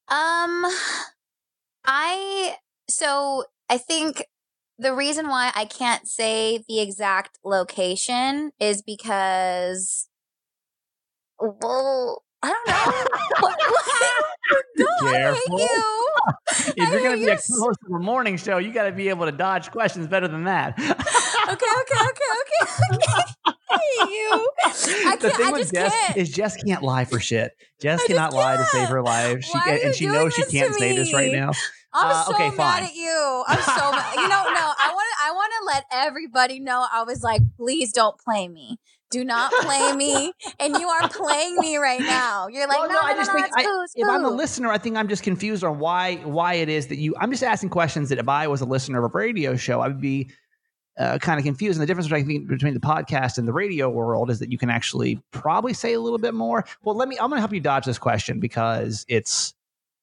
[0.08, 0.64] Um,
[1.84, 2.56] I
[2.88, 4.24] so I think
[4.78, 10.08] the reason why I can't say the exact location is because,
[11.38, 12.92] well, I don't know.
[13.40, 14.24] What- what-
[14.76, 15.58] no, I Careful.
[15.58, 16.02] hate you.
[16.76, 19.08] If you're going to be a host of a morning show, you got to be
[19.08, 20.78] able to dodge questions better than that.
[20.78, 20.92] Okay,
[21.50, 23.54] okay, okay, okay, okay.
[23.68, 24.50] I you.
[25.10, 26.16] I the thing I with just Jess can't.
[26.16, 27.52] is Jess can't lie for shit.
[27.80, 29.42] Jess I cannot lie to save her life.
[29.44, 31.50] She can, and she knows she can't say this right now.
[31.92, 32.84] I'm Uh, so okay, mad fine.
[32.84, 33.44] at you.
[33.48, 34.14] I'm so mad.
[34.16, 35.24] You know, no, I want to.
[35.24, 36.86] I want to let everybody know.
[36.92, 38.78] I was like, please don't play me.
[39.10, 40.32] Do not play me.
[40.58, 42.48] And you are playing me right now.
[42.48, 44.30] You're like, Well, no, no, no, I just no, think I- it's If I'm a
[44.30, 47.14] listener, I think I'm just confused on why why it is that you.
[47.20, 49.88] I'm just asking questions that if I was a listener of a radio show, I
[49.88, 50.30] would be
[50.98, 51.78] uh, kind of confused.
[51.78, 54.70] And the difference between between the podcast and the radio world is that you can
[54.70, 56.64] actually probably say a little bit more.
[56.82, 57.16] Well, let me.
[57.18, 59.54] I'm going to help you dodge this question because it's.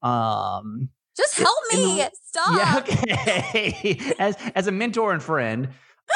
[0.02, 2.06] Um, Just help me.
[2.24, 2.58] Stop.
[2.58, 2.78] Yeah,
[3.50, 4.16] okay.
[4.20, 5.70] as as a mentor and friend,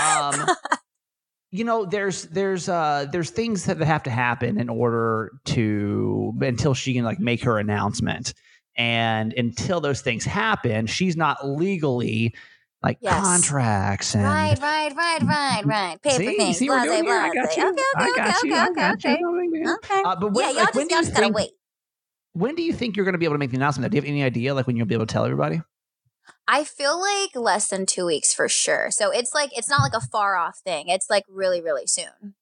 [0.03, 0.45] um,
[1.51, 6.73] you know, there's there's uh there's things that have to happen in order to until
[6.73, 8.33] she can like make her announcement,
[8.75, 12.35] and until those things happen, she's not legally
[12.83, 13.23] like Yes.
[13.23, 14.23] contracts and.
[14.23, 16.01] Right, right, right, right, right.
[16.01, 16.57] Paper See, things.
[16.57, 17.15] see, we're blase, doing here.
[17.15, 17.69] I got you.
[17.69, 18.53] Okay, okay, okay, you.
[18.53, 19.15] okay, okay, you.
[19.15, 19.17] okay.
[19.21, 19.73] No big deal.
[19.75, 20.01] Okay.
[20.05, 21.49] Uh, but when, yeah, y'all like, just, do y'all you just gotta think- wait.
[22.33, 23.89] When do you think you're going to be able to make the announcement?
[23.91, 25.59] Do you have any idea, like when you'll be able to tell everybody?
[26.47, 28.87] I feel like less than two weeks for sure.
[28.91, 30.87] So it's like it's not like a far off thing.
[30.87, 32.35] It's like really, really soon.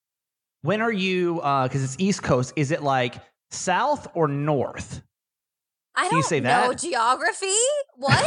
[0.62, 1.41] When are you?
[1.41, 2.54] Uh, because it's East Coast.
[2.56, 3.15] Is it like
[3.52, 5.02] south or north?
[5.95, 6.80] I don't say know that?
[6.80, 7.48] geography.
[7.98, 8.21] What?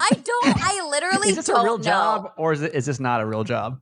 [0.00, 0.56] I don't.
[0.56, 1.84] I literally is this a real know.
[1.84, 3.80] job or is it is this not a real job?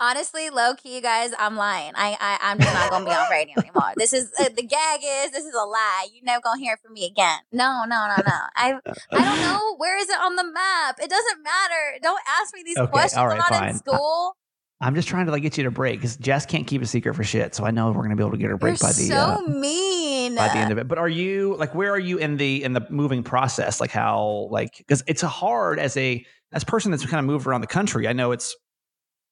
[0.00, 1.92] Honestly, low key, you guys, I'm lying.
[1.96, 3.92] I, I I'm just not gonna be on radio anymore.
[3.96, 6.06] This is uh, the gag is this is a lie.
[6.14, 7.38] You're never gonna hear it from me again.
[7.52, 8.32] No, no, no, no.
[8.54, 8.74] I
[9.12, 10.98] I don't know where is it on the map.
[11.02, 11.98] It doesn't matter.
[12.02, 13.24] Don't ask me these Okay, questions.
[13.24, 13.68] right, I'm not fine.
[13.70, 14.36] in school.
[14.80, 17.14] I'm just trying to like get you to break because Jess can't keep a secret
[17.14, 17.56] for shit.
[17.56, 18.92] So I know we're gonna be able to get her a You're break by the
[18.92, 20.36] so uh, mean.
[20.36, 20.86] by the end of it.
[20.86, 23.80] But are you like where are you in the in the moving process?
[23.80, 27.24] Like how like because it's a hard as a as a person that's kind of
[27.24, 28.06] moved around the country.
[28.06, 28.54] I know it's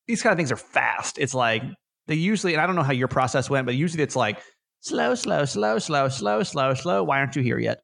[0.06, 1.18] these kind of things are fast.
[1.18, 1.62] It's like
[2.06, 4.40] they usually and I don't know how your process went, but usually it's like
[4.80, 7.04] slow, slow, slow, slow, slow, slow, slow.
[7.04, 7.78] Why aren't you here yet?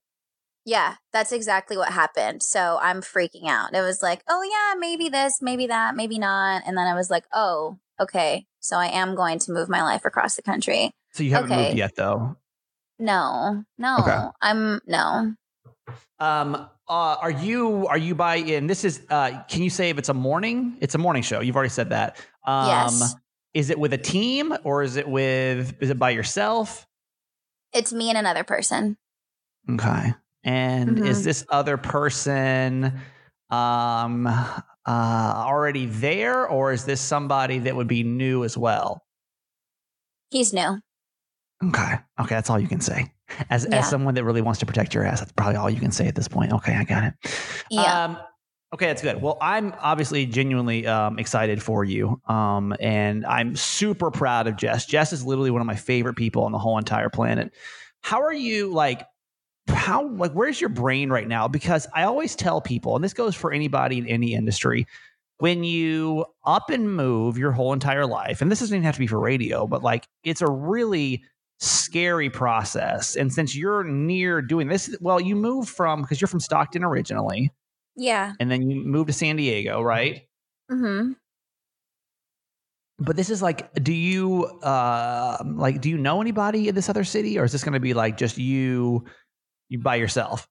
[0.64, 2.42] Yeah, that's exactly what happened.
[2.42, 3.74] So I'm freaking out.
[3.74, 6.62] It was like, oh, yeah, maybe this, maybe that, maybe not.
[6.64, 8.46] And then I was like, oh, okay.
[8.60, 10.92] So I am going to move my life across the country.
[11.14, 11.64] So you haven't Okay.
[11.64, 12.36] moved yet though.
[13.00, 14.28] No, no, Okay.
[14.40, 15.34] I'm no.
[16.22, 16.54] Um,
[16.88, 20.08] uh, are you are you by in this is uh can you say if it's
[20.08, 20.76] a morning?
[20.80, 21.40] It's a morning show.
[21.40, 22.16] You've already said that.
[22.46, 23.16] Um Yes.
[23.54, 26.86] is it with a team or is it with is it by yourself?
[27.72, 28.98] It's me and another person.
[29.68, 30.14] Okay.
[30.44, 31.24] And is Mhm.
[31.24, 33.00] this other person
[33.50, 34.54] um uh
[34.86, 39.02] already there or is this somebody that would be new as well?
[40.30, 40.80] He's new.
[41.64, 41.94] Okay.
[42.20, 43.11] Okay, that's all you can say.
[43.50, 43.78] As Yeah.
[43.78, 46.06] as someone that really wants to protect your ass, that's probably all you can say
[46.06, 46.52] at this point.
[46.52, 47.14] Okay, I got it.
[47.70, 48.04] Yeah.
[48.04, 48.18] Um,
[48.74, 49.22] okay, that's good.
[49.22, 54.86] Well, I'm obviously genuinely um, excited for you, um, and I'm super proud of Jess.
[54.86, 57.52] Jess is literally one of my favorite people on the whole entire planet.
[58.02, 59.06] How are you like?
[59.68, 61.46] How like where's your brain right now?
[61.48, 64.86] Because I always tell people, and this goes for anybody in any industry,
[65.38, 69.00] when you up and move your whole entire life, and this doesn't even have to
[69.00, 71.22] be for radio, but like it's a really
[71.62, 73.14] scary process.
[73.14, 77.52] And since you're near doing this, well, you moved from because you're from Stockton originally,
[77.96, 78.32] yeah.
[78.40, 80.22] and then you moved to San Diego, right?
[80.70, 81.12] Mm-hmm.
[82.98, 87.04] But this is like, do you uh like do you know anybody in this other
[87.04, 89.04] city, or is this going to be like just you,
[89.68, 90.46] you by yourself?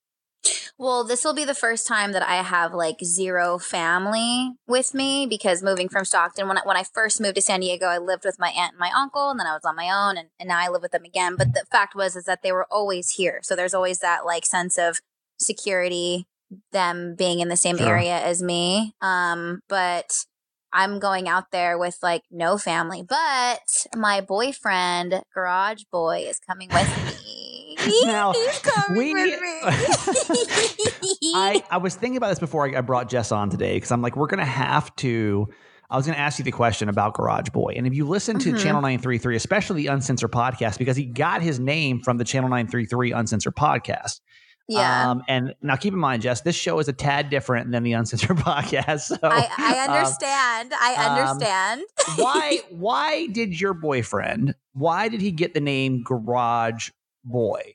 [0.78, 5.28] Well, this will be the first time that I have like zero family with me
[5.28, 8.26] because moving from Stockton, when I, when I first moved to San Diego, I lived
[8.26, 10.48] with my aunt and my uncle, and then I was on my own, and, and
[10.48, 11.36] now I live with them again.
[11.38, 14.46] But the fact was is that they were always here, so there's always that like
[14.46, 15.00] sense of
[15.40, 16.26] security,
[16.72, 17.88] them being in the same Sure.
[17.88, 18.94] area as me.
[19.02, 20.26] Um, but
[20.74, 26.70] I'm going out there with like no family, but my boyfriend, Garage Boy, is coming
[26.70, 27.61] with me.
[28.06, 29.60] Now, He's coming we- with me.
[31.36, 34.02] I, I was thinking about this before I, I brought Jess on today because I'm
[34.02, 35.48] like, we're going to have to.
[35.90, 37.74] I was going to ask you the question about Garage Boy.
[37.76, 38.58] And if you listen to Mhm.
[38.60, 43.12] Channel 933, especially the Uncensored podcast, because he got his name from the Channel 933
[43.12, 44.22] Uncensored podcast.
[44.70, 45.12] yeah.
[45.12, 47.92] Um, and now keep in mind, Jess, this show is a tad different than the
[47.92, 49.02] Uncensored podcast.
[49.02, 50.72] So I, I um, understand.
[50.80, 51.82] I um, understand.
[52.16, 56.92] why why did your boyfriend why did he get the name Garage
[57.26, 57.74] Boy?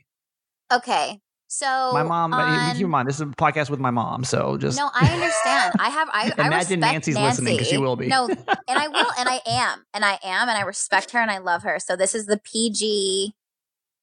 [0.72, 1.20] Okay.
[1.48, 4.56] So my mom on- keep in mind, this is a podcast with my mom, so
[4.58, 5.74] just No, I understand.
[5.78, 7.28] I have I, I Imagine respect Nancy's Nancy.
[7.42, 8.08] listening, 'cause she will be.
[8.08, 9.84] No, and I will and I am.
[9.94, 11.78] And I am and I respect her and I love her.
[11.78, 13.34] So this is the PG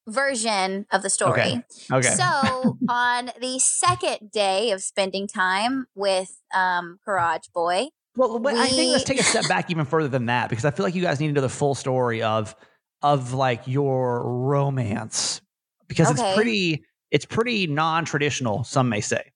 [0.07, 1.41] version of the story.
[1.41, 1.63] Okay.
[1.91, 2.01] okay.
[2.15, 8.67] So on the second day of spending time with um Garage Boy, Well, but I
[8.67, 11.01] think let's take a step back even further than that because I feel like you
[11.01, 12.55] guys need to know the full story of
[13.01, 15.41] of like your romance
[15.95, 16.23] because Okay.
[16.29, 19.31] it's pretty it's pretty non-traditional, some may say.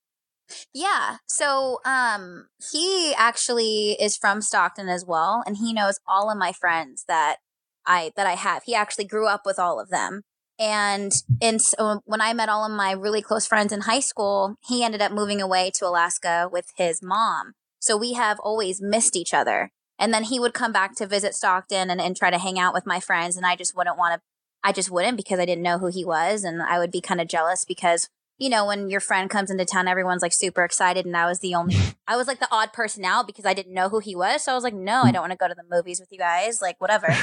[0.73, 1.17] Yeah.
[1.27, 6.51] So um he actually is from Stockton as well and he knows all of my
[6.51, 7.37] friends that
[7.85, 8.63] I that I have.
[8.65, 10.21] He actually grew up with all of them.
[10.59, 14.55] And and so when I met all of my really close friends in high school,
[14.67, 17.53] he ended up moving away to Alaska with his mom.
[17.79, 19.69] So we have always missed each other.
[19.99, 22.73] And then he would come back to visit Stockton and, and try to hang out
[22.73, 24.21] with my friends and I just wouldn't want to
[24.67, 27.21] I just wouldn't because I didn't know who he was and I would be kind
[27.21, 31.07] of jealous because you know, when your friend comes into town, everyone's like super excited.
[31.07, 31.75] And I was the only,
[32.07, 34.43] I was like the odd person out because I didn't know who he was.
[34.43, 36.19] So I was like, no, I don't want to go to the movies with you
[36.19, 36.61] guys.
[36.61, 37.07] Like, whatever.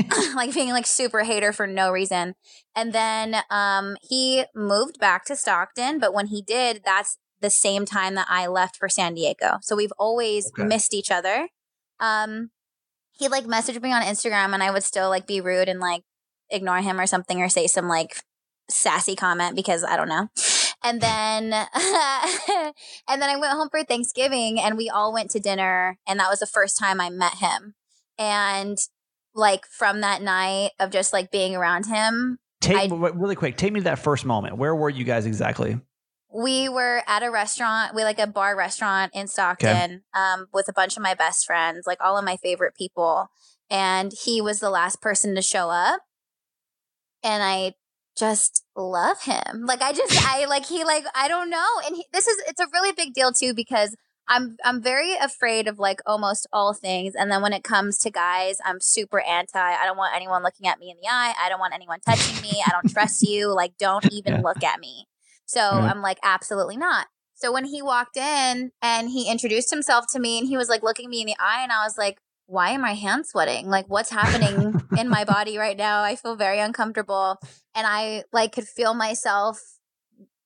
[0.34, 2.36] like being like super hater for no reason.
[2.74, 5.98] And then um, he moved back to Stockton.
[5.98, 9.58] But when he did, that's the same time that I left for San Diego.
[9.60, 10.66] So we've always Okay.
[10.66, 11.48] missed each other.
[12.00, 12.50] Um,
[13.12, 16.02] he like messaged me on Instagram and I would still like be rude and like
[16.50, 18.22] ignore him or something or say some like
[18.68, 20.28] sassy comment because I don't know.
[20.82, 21.52] And then
[23.08, 26.30] and then I went home for Thanksgiving and we all went to dinner and that
[26.30, 27.74] was the first time I met him.
[28.18, 28.78] And
[29.34, 33.72] like from that night of just like being around him, take I- really quick, take
[33.72, 34.56] me to that first moment.
[34.56, 35.78] Where were you guys exactly?
[36.36, 40.72] we were at a restaurant, we like a bar restaurant in Stockton, um, with a
[40.72, 43.28] bunch of my best friends, like all of my favorite people.
[43.70, 46.00] And he was the last person to show up.
[47.26, 47.74] And I
[48.16, 49.66] just love him.
[49.66, 51.66] Like I just I like he like I don't know.
[51.84, 53.96] And he, this is it's a really big deal too because
[54.28, 57.14] I'm I'm very afraid of like almost all things.
[57.16, 59.58] And then when it comes to guys, I'm super anti.
[59.58, 61.34] I don't want anyone looking at me in the eye.
[61.40, 62.62] I don't want anyone touching me.
[62.64, 63.54] I don't trust you.
[63.54, 64.40] Like don't even yeah.
[64.40, 65.06] look at me.
[65.46, 65.90] So right.
[65.90, 67.08] I'm like absolutely not.
[67.34, 70.82] So when he walked in and he introduced himself to me and he was like
[70.82, 73.68] looking me in the eye and I was like, why am I hand sweating?
[73.68, 76.02] Like what's happening in my body right now?
[76.02, 77.38] I feel very uncomfortable.
[77.74, 79.60] And I like could feel myself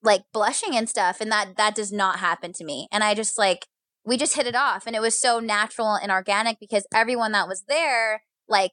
[0.03, 1.21] like blushing and stuff.
[1.21, 2.89] And that that does not happen to me.
[2.91, 3.67] And I just like
[4.05, 4.87] we just hit it off.
[4.87, 8.73] And it was so natural and organic because everyone that was there, like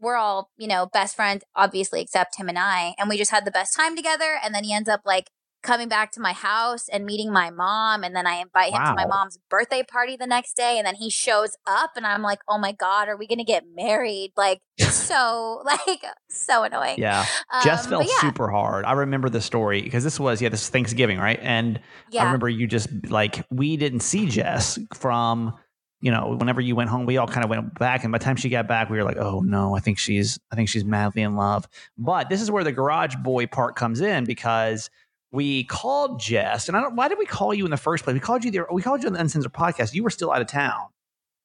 [0.00, 2.94] we're all, you know, best friends, obviously, except him and I.
[2.98, 4.38] And we just had the best time together.
[4.42, 5.30] And then he ends up like
[5.64, 8.94] coming back to my house and meeting my mom and then I invite him to
[8.94, 12.40] my mom's birthday party the next day and then he shows up and I'm like,
[12.48, 16.96] "Oh my god, are we going to get married?" Like so like so annoying.
[16.98, 17.24] Yeah.
[17.52, 18.20] Um, Jess felt yeah.
[18.20, 18.84] super hard.
[18.84, 21.40] I remember the story because this was yeah, this is Thanksgiving, right?
[21.42, 22.22] And yeah.
[22.22, 25.54] I remember you just like we didn't see Jess from
[26.04, 28.04] you know, whenever you went home, we all kind of went back.
[28.04, 30.38] And by the time she got back, we were like, oh no, I think she's,
[30.52, 31.66] I think she's madly in love.
[31.96, 34.90] But this is where the garage boy part comes in because
[35.34, 36.94] we called Jess, and I don't.
[36.94, 38.14] Why did we call you in the first place?
[38.14, 38.66] We called you there.
[38.70, 39.92] We called you on the Uncensored podcast.
[39.92, 40.86] You were still out of town.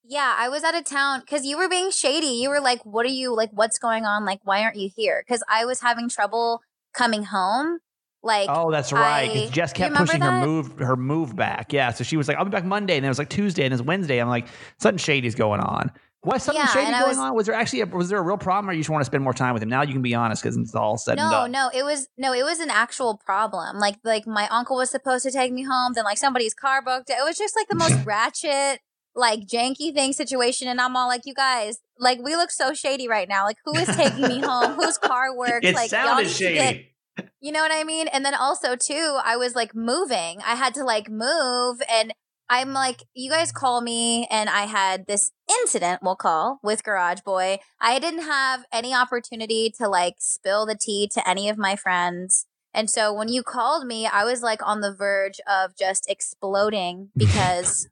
[0.06, 2.28] Yeah, I was out of town because you were being shady.
[2.28, 3.50] You were like, "What are you like?
[3.52, 4.26] What's going on?
[4.26, 6.62] Like, why aren't you here?" Because I was having trouble
[6.94, 7.80] coming home.
[8.22, 9.48] Like, oh, that's right.
[9.48, 10.42] I, Jess kept pushing that?
[10.42, 11.74] her move, her move back.
[11.74, 13.66] Yeah, so she was like, "I'll be back Monday," and then it was like Tuesday,
[13.66, 14.20] and it's Wednesday.
[14.20, 14.48] I'm like,
[14.78, 15.92] something shady's going on.
[16.26, 17.34] Was something yeah, shady going was, on?
[17.34, 19.24] Was there actually a, was there a real problem, or you just want to spend
[19.24, 19.70] more time with him?
[19.70, 21.52] Now you can be honest because it's all said no, and done.
[21.54, 23.78] No, no, it was no, it was an actual problem.
[23.78, 27.10] Like like my uncle was supposed to take me home, then like somebody's car booked.
[27.10, 28.82] It was just like the most ratchet,
[29.16, 33.08] like janky thing situation, and I'm all like, you guys, like we look so shady
[33.08, 33.46] right now.
[33.46, 34.74] Like who is taking me home?
[34.74, 35.66] Whose car works?
[35.66, 36.56] It like sounded shady.
[36.56, 38.10] Get, you know what I mean?
[38.10, 40.42] And then also too, I was like moving.
[40.46, 42.14] I had to like move and
[42.50, 45.32] I'm like, you guys call me, and I had this
[45.62, 47.60] incident, we'll call, with Garage Boy.
[47.80, 52.48] I didn't have any opportunity to like spill the tea to any of my friends.
[52.74, 57.10] And so when you called me, I was like on the verge of just exploding
[57.18, 57.88] because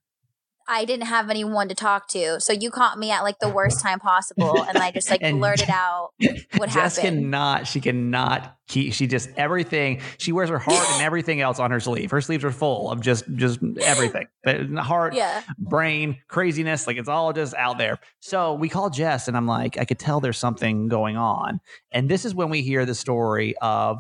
[0.68, 2.40] I didn't have anyone to talk to.
[2.42, 4.64] So you caught me at like the worst time possible.
[4.64, 6.72] And I just like blurted out what happened.
[6.72, 7.18] Jess happened.
[7.22, 11.72] cannot, she cannot keep, she just everything, she wears her heart and everything else on
[11.72, 12.12] her sleeve.
[12.12, 14.28] Her sleeves are full of just, just everything.
[14.44, 15.42] The heart, yeah.
[15.58, 16.86] brain, craziness.
[16.86, 18.00] Like it's all just out there.
[18.20, 21.60] So we call Jess and I'm like, I could tell there's something going on.
[21.92, 24.00] And this is when we hear the story of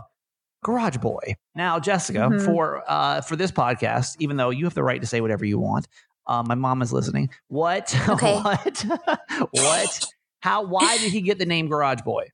[0.63, 1.35] Garage Boy.
[1.55, 2.45] Now, Jessica, mm-hmm.
[2.45, 5.59] for uh, for this podcast, even though you have the right to say whatever you
[5.59, 5.87] want,
[6.27, 7.29] uh, my mom is listening.
[7.47, 7.95] What?
[8.09, 8.39] Okay.
[8.39, 8.85] what?
[9.51, 10.05] what?
[10.41, 10.63] How?
[10.63, 12.27] Why did he get the name Garage Boy?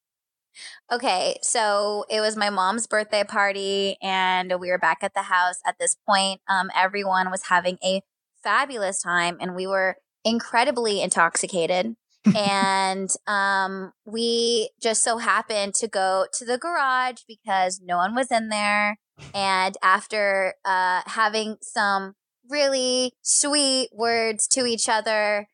[0.91, 5.55] Okay, so it was my mom's birthday party, and we were back at the house.
[5.65, 8.01] At this point, um, everyone was having a
[8.43, 11.95] fabulous time, and we were incredibly intoxicated.
[12.35, 18.31] and um, we just so happened to go to the garage because no one was
[18.31, 18.97] in there.
[19.33, 22.13] And after uh, having some
[22.49, 25.47] really sweet words to each other.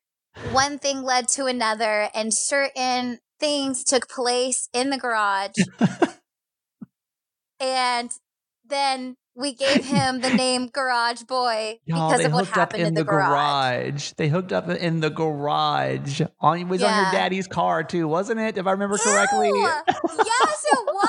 [0.52, 5.56] One thing led to another, and certain things took place in the garage.
[7.60, 8.12] and
[8.66, 13.02] then we gave him the name Garage Boy Y'all, because of what happened in, the,
[13.02, 13.30] the garage.
[13.30, 14.12] garage.
[14.18, 16.22] They hooked up in the garage.
[16.42, 16.88] On was yeah.
[16.88, 18.58] on your daddy's car too, wasn't it?
[18.58, 19.50] If I remember correctly.
[19.50, 21.09] yes, it was.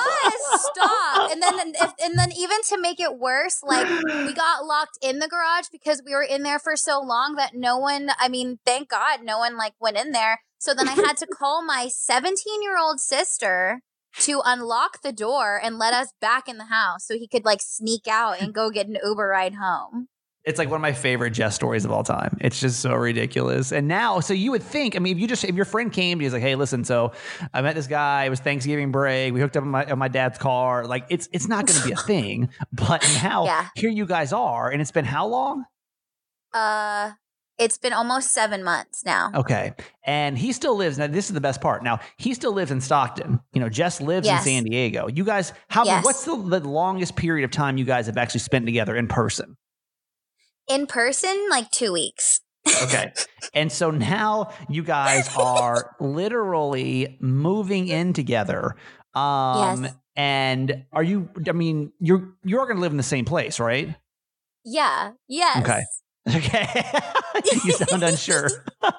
[0.73, 1.31] Stop.
[1.31, 5.19] And then if, and then even to make it worse, like we got locked in
[5.19, 8.09] the garage because we were in there for so long that no one.
[8.19, 10.41] I mean, thank God, no one like went in there.
[10.59, 13.81] So then I had to call my 17 year old sister
[14.19, 17.61] to unlock the door and let us back in the house so he could like
[17.61, 20.07] sneak out and go get an Uber ride home.
[20.43, 22.37] It's like one of my favorite Jess stories of all time.
[22.41, 23.71] It's just so ridiculous.
[23.71, 26.17] And now, so you would think, I mean, if you just, if your friend came
[26.17, 27.11] to you, he's like, hey, listen, so
[27.53, 30.07] I met this guy, it was Thanksgiving break, we hooked up in my, in my
[30.07, 30.87] dad's car.
[30.87, 32.49] Like, it's, it's not going to be a thing.
[32.71, 33.67] But now, yeah.
[33.75, 34.71] here you guys are.
[34.71, 35.65] And it's been how long?
[36.53, 37.11] Uh,
[37.61, 39.29] it's been almost seven months now.
[39.35, 39.73] Okay.
[40.03, 40.97] And he still lives.
[40.97, 41.83] Now, this is the best part.
[41.83, 43.39] Now, he still lives in Stockton.
[43.53, 44.41] You know, Jess lives yes.
[44.41, 45.07] in San Diego.
[45.07, 46.03] You guys, how, yes.
[46.03, 49.57] what's the, the longest period of time you guys have actually spent together in person?
[50.71, 52.39] In person, like two weeks.
[52.83, 53.11] okay.
[53.53, 58.75] And so now you guys are literally moving in together.
[59.13, 59.93] Um, yes.
[60.15, 63.95] And are you, I mean, you're, you're going to live in the same place, right?
[64.63, 65.11] Yeah.
[65.27, 65.61] Yes.
[65.61, 65.81] Okay.
[66.27, 66.67] Okay.
[67.65, 68.49] you sound unsure.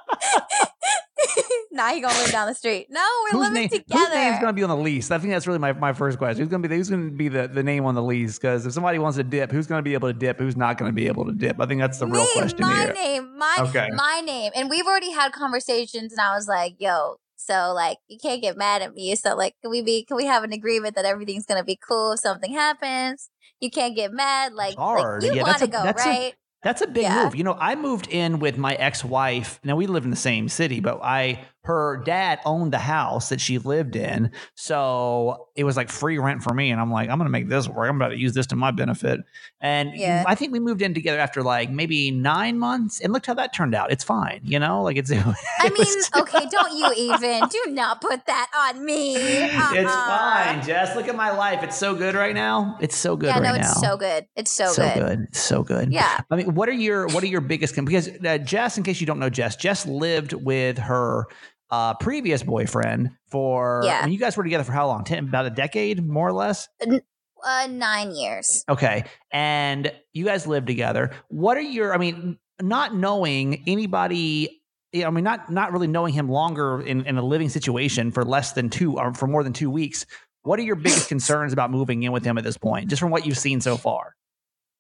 [1.71, 2.89] nah, he gonna live down the street.
[2.91, 4.01] No, we're whose living name, together.
[4.01, 5.11] Whose name's gonna be on the lease?
[5.11, 6.43] I think that's really my, my first question.
[6.43, 8.39] Who's gonna be who's gonna be the, the name on the lease?
[8.39, 10.39] Because if somebody wants to dip, who's gonna be able to dip?
[10.39, 11.61] Who's not gonna be able to dip?
[11.61, 12.93] I think that's the Me, real question my here.
[12.93, 13.89] name, my Okay.
[13.95, 18.19] my name, and we've already had conversations, and I was like, "Yo, so like you
[18.21, 19.15] can't get mad at me.
[19.17, 20.05] So like, can we be?
[20.05, 23.31] Can we have an agreement that everything's gonna be cool if something happens?
[23.61, 24.55] You can't get mad.
[24.55, 26.35] Like, like you yeah, want to go that's a- right?
[26.63, 27.25] That's a big Yeah.
[27.25, 27.35] move.
[27.35, 29.59] You know, I moved in with my ex-wife.
[29.65, 33.41] Now we live in the same city, but I her dad owned the house that
[33.41, 34.33] she lived in.
[34.55, 36.71] So it was like free rent for me.
[36.71, 37.89] And I'm like, I'm gonna make this work.
[37.89, 39.21] I'm about to use this to my benefit.
[39.61, 40.25] And Yeah.
[40.27, 43.01] I think we moved in together after like maybe nine months.
[43.01, 43.93] And look how that turned out.
[43.93, 44.83] It's fine, you know?
[44.83, 48.85] Like it's I it mean, was- okay, don't you even do not put that on
[48.85, 49.15] me.
[49.73, 50.45] It's Uh-uh.
[50.55, 50.97] fine, Jess.
[50.97, 51.63] Look at my life.
[51.63, 52.77] It's so good right now.
[52.81, 53.61] It's so good Yeah, right no, now.
[53.61, 54.27] it's so good.
[54.37, 54.95] It's so, so good.
[54.99, 55.21] good.
[55.29, 55.93] It's so good.
[55.93, 56.21] Yeah.
[56.31, 59.07] I mean, what are your what are your biggest because uh, Jess, in case you
[59.07, 61.27] don't know Jess, Jess lived with her
[61.73, 63.81] uh, previous boyfriend for.
[63.85, 64.01] Yeah.
[64.01, 65.03] I mean, you guys were together for how long?
[65.03, 66.69] Ten, about a decade, more or less.
[67.45, 68.65] Uh, nine years.
[68.69, 71.11] Okay, and you guys lived together.
[71.29, 71.93] What are your?
[71.93, 74.63] I mean, not knowing anybody.
[74.95, 78.53] I mean, not not really knowing him longer in, in a living situation for less
[78.53, 80.07] than two or for more than two weeks.
[80.43, 83.11] What are your biggest concerns about moving in with him at this point, just from
[83.11, 84.15] what you've seen so far?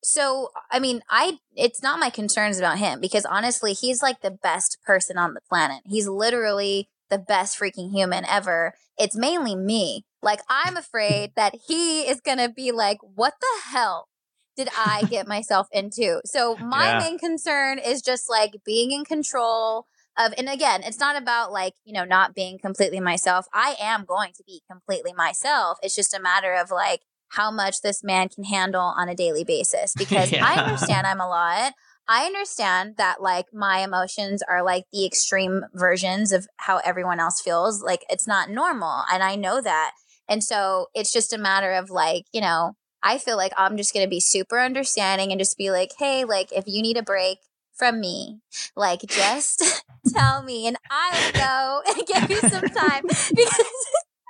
[0.05, 4.31] So, I mean, I it's not my concerns about him because honestly, he's like the
[4.33, 5.83] best person on the planet.
[5.87, 8.75] He's literally the best freaking human ever.
[8.99, 10.05] It's mainly me.
[10.23, 14.09] Like I'm afraid that he is going to be like, "What the hell
[14.57, 16.99] did I get myself into?" So, my Yeah.
[16.99, 19.87] main concern is just like being in control
[20.19, 23.47] of and again, it's not about like, you know, not being completely myself.
[23.53, 25.79] I am going to be completely myself.
[25.83, 27.01] It's just a matter of like
[27.33, 31.29] how much this man can handle on a daily basis because I understand I'm a
[31.29, 31.73] lot.
[32.09, 37.41] I understand that like my emotions are like the extreme versions of how everyone else
[37.41, 37.83] feels.
[37.83, 39.05] Like it's not normal.
[39.13, 39.93] And I know that.
[40.29, 42.73] And so it's just a matter of like, you know,
[43.03, 46.25] I feel like I'm just going to be super understanding and just be like, hey,
[46.25, 47.39] like if you need a break
[47.75, 48.41] from me,
[48.77, 49.83] like just
[50.15, 53.67] tell me and I'll go and give you some time because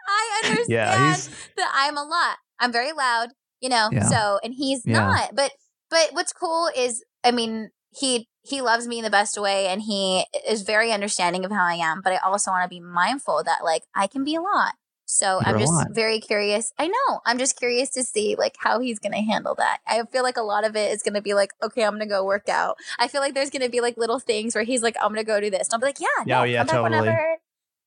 [0.09, 1.17] I understand Yeah,
[1.57, 2.37] that I'm a lot.
[2.63, 3.91] I'm very loud, you know.
[3.93, 4.05] Yeah.
[4.09, 5.01] So and he's Yeah.
[5.01, 5.35] not.
[5.35, 5.53] But
[5.91, 9.83] but what's cool is I mean, he he loves me in the best way and
[9.83, 13.43] he is very understanding of how I am, but I also want to be mindful
[13.45, 14.75] that like I can be a lot.
[15.05, 16.73] So You're I'm just very curious.
[16.79, 17.21] I know.
[17.27, 19.79] I'm just curious to see like how he's going to handle that.
[19.87, 22.01] I feel like a lot of it is going to be like, okay, I'm going
[22.01, 22.79] to go work out.
[22.99, 25.21] I feel like there's going to be like little things where he's like, I'm going
[25.21, 25.69] to go do this.
[25.69, 27.01] And I'll be like, yeah, Yeah, no, yeah, totally.
[27.01, 27.37] whenever.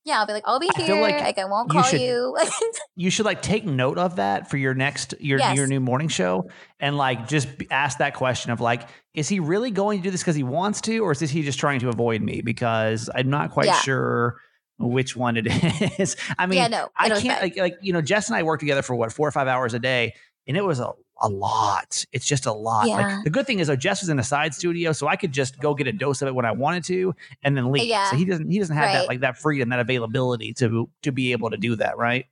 [0.06, 0.86] Yeah, I'll be like, I'll be here.
[0.86, 2.38] feel like Like, I won't you call should- you.
[2.96, 5.56] you should like take note of that for your next your Yes.
[5.56, 6.48] your new morning show
[6.80, 10.22] and like just ask that question of like is he really going to do this
[10.22, 13.28] because he wants to or is this he just trying to avoid me because i'm
[13.30, 13.80] not quite Yeah.
[13.80, 14.36] sure
[14.78, 15.46] which one it
[15.98, 18.60] is i mean yeah, no, i can't like, like you know jess and i work
[18.60, 20.14] together for what four or five hours a day
[20.46, 20.92] and it was a,
[21.22, 22.96] a lot it's just a lot Yeah.
[22.96, 25.32] like the good thing is though jess was in a side studio so i could
[25.32, 28.10] just go get a dose of it when i wanted to and then leave Yeah.
[28.10, 31.32] so he doesn't he doesn't have that like that freedom that availability to to be
[31.32, 32.26] able to do that right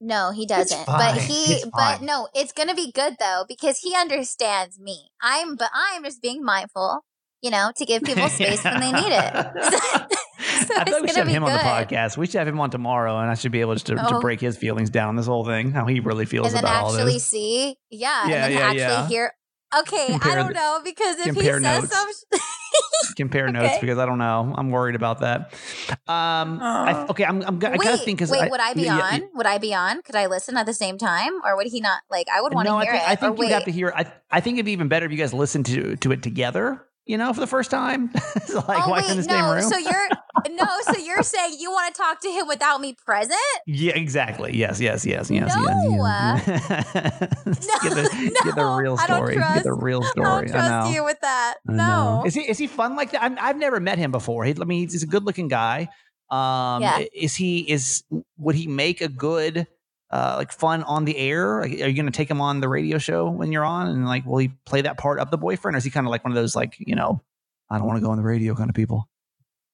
[0.00, 0.86] No, he doesn't.
[0.86, 5.10] But he but no, it's gonna be good though, because he understands me.
[5.20, 7.04] I'm but I'm just being mindful,
[7.42, 9.32] you know, to give people space when they need it.
[10.68, 12.16] So I it's thought we should have be him on the podcast.
[12.16, 14.20] We should have him on tomorrow, and I should be able just to, to Oh.
[14.20, 15.16] break his feelings down.
[15.16, 17.00] This whole thing, how he really feels and about all this.
[17.00, 17.26] actually this.
[17.26, 19.08] see, yeah, Yeah, and then yeah, actually yeah.
[19.08, 19.32] hear.
[19.80, 21.90] Okay, Compare I don't know because if he says notes.
[21.94, 22.08] some,
[23.16, 24.54] Compare notes because I don't know.
[24.56, 25.52] I'm worried about that.
[26.06, 27.42] Um, I, okay, I'm.
[27.42, 27.56] I'm.
[27.62, 28.18] I wait, gotta think.
[28.18, 29.28] 'cause wait, would I be yeah, yeah, on?
[29.34, 30.00] Would I be on?
[30.02, 32.00] Could I listen at the same time, or would he not?
[32.10, 33.08] Like, I would want to no, I hear think, it.
[33.10, 33.92] I think you'd have to hear.
[33.94, 36.84] I, I think it'd be even better if you guys listened to to it together.
[37.08, 39.32] You know, for the first time, It's like oh why wait, in the no.
[39.34, 39.62] same room?
[39.62, 40.08] So you're
[40.56, 40.66] no.
[40.82, 43.34] So you're saying you want to talk to him without me present?
[43.66, 44.54] yeah, exactly.
[44.56, 45.62] Yes, yes, yes, yes, No.
[45.64, 46.46] yes.
[46.46, 46.94] yes.
[46.94, 49.34] get, the, get the No, real I don't story.
[49.36, 50.60] Get the trust- real I don't story.
[50.60, 51.54] I, you with that.
[51.66, 52.24] No.
[52.26, 53.22] Is he is he fun like that?
[53.22, 54.44] I'm, I've never met him before.
[54.44, 55.88] He, I mean, he's, he's a good looking guy.
[56.30, 57.04] Um, Yeah.
[57.14, 58.04] Is he is
[58.36, 59.66] would he make a good
[60.10, 61.60] uh, like fun on the air?
[61.62, 64.06] Like, are you going to take him on the radio show when you're on, and
[64.06, 66.24] like will he play that part of the boyfriend, or is he kind of like
[66.24, 67.22] one of those like you know
[67.70, 69.08] I don't want to go on the radio kind of people?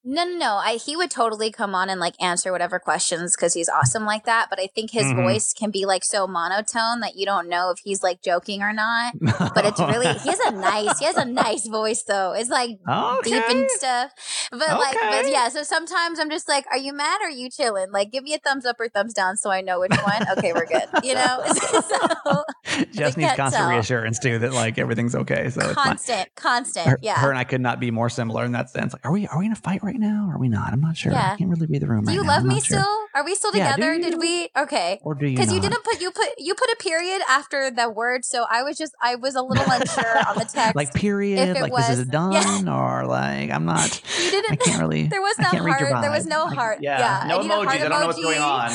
[0.06, 0.54] No, no, no.
[0.56, 4.24] I he would totally come on and like answer whatever questions because he's awesome like
[4.26, 4.48] that.
[4.50, 5.22] But I think his Mhm.
[5.22, 8.72] voice can be like so monotone that you don't know if he's like joking or
[8.72, 9.14] not.
[9.20, 12.32] But it's really he has a nice he has a nice voice though.
[12.34, 12.78] It's like
[13.24, 14.10] deep and stuff.
[14.50, 14.74] but okay.
[14.76, 15.48] like, but yeah.
[15.48, 17.20] So sometimes I'm just like, "Are you mad?
[17.22, 17.90] or Are you chilling?
[17.90, 20.26] Like, give me a thumbs up or thumbs down so I know which one.
[20.38, 20.84] okay, we're good.
[21.02, 21.42] You know.
[21.54, 22.44] so,
[22.92, 23.70] Jess needs constant tell.
[23.70, 25.48] reassurance too that like everything's okay.
[25.50, 26.86] So constant, constant.
[26.88, 27.14] Her, yeah.
[27.18, 28.92] Her and I could not be more similar in that sense.
[28.92, 30.28] Like, are we are we in a fight right now?
[30.28, 30.72] Or are we not?
[30.72, 31.12] I'm not sure.
[31.12, 31.32] Yeah.
[31.32, 32.04] I can't really read the room.
[32.04, 32.28] Do right you now.
[32.28, 32.84] love me still?
[33.14, 33.94] Are we still together?
[33.94, 34.48] Yeah, Did we?
[34.56, 34.98] Okay.
[35.02, 35.36] Or do you?
[35.36, 38.62] Because you didn't put you put you put a period after the word, so I
[38.62, 40.76] was just I was a little unsure on the text.
[40.76, 41.58] like period.
[41.60, 42.74] Like was, this is done yeah.
[42.76, 44.02] or like I'm not.
[44.24, 44.52] You didn't.
[44.52, 45.08] I can't really.
[45.14, 46.02] There was no heart.
[46.02, 46.78] There was no heart.
[46.80, 46.98] yeah.
[46.98, 47.28] yeah.
[47.28, 47.68] No I emojis.
[47.68, 48.70] I don't know what's going on.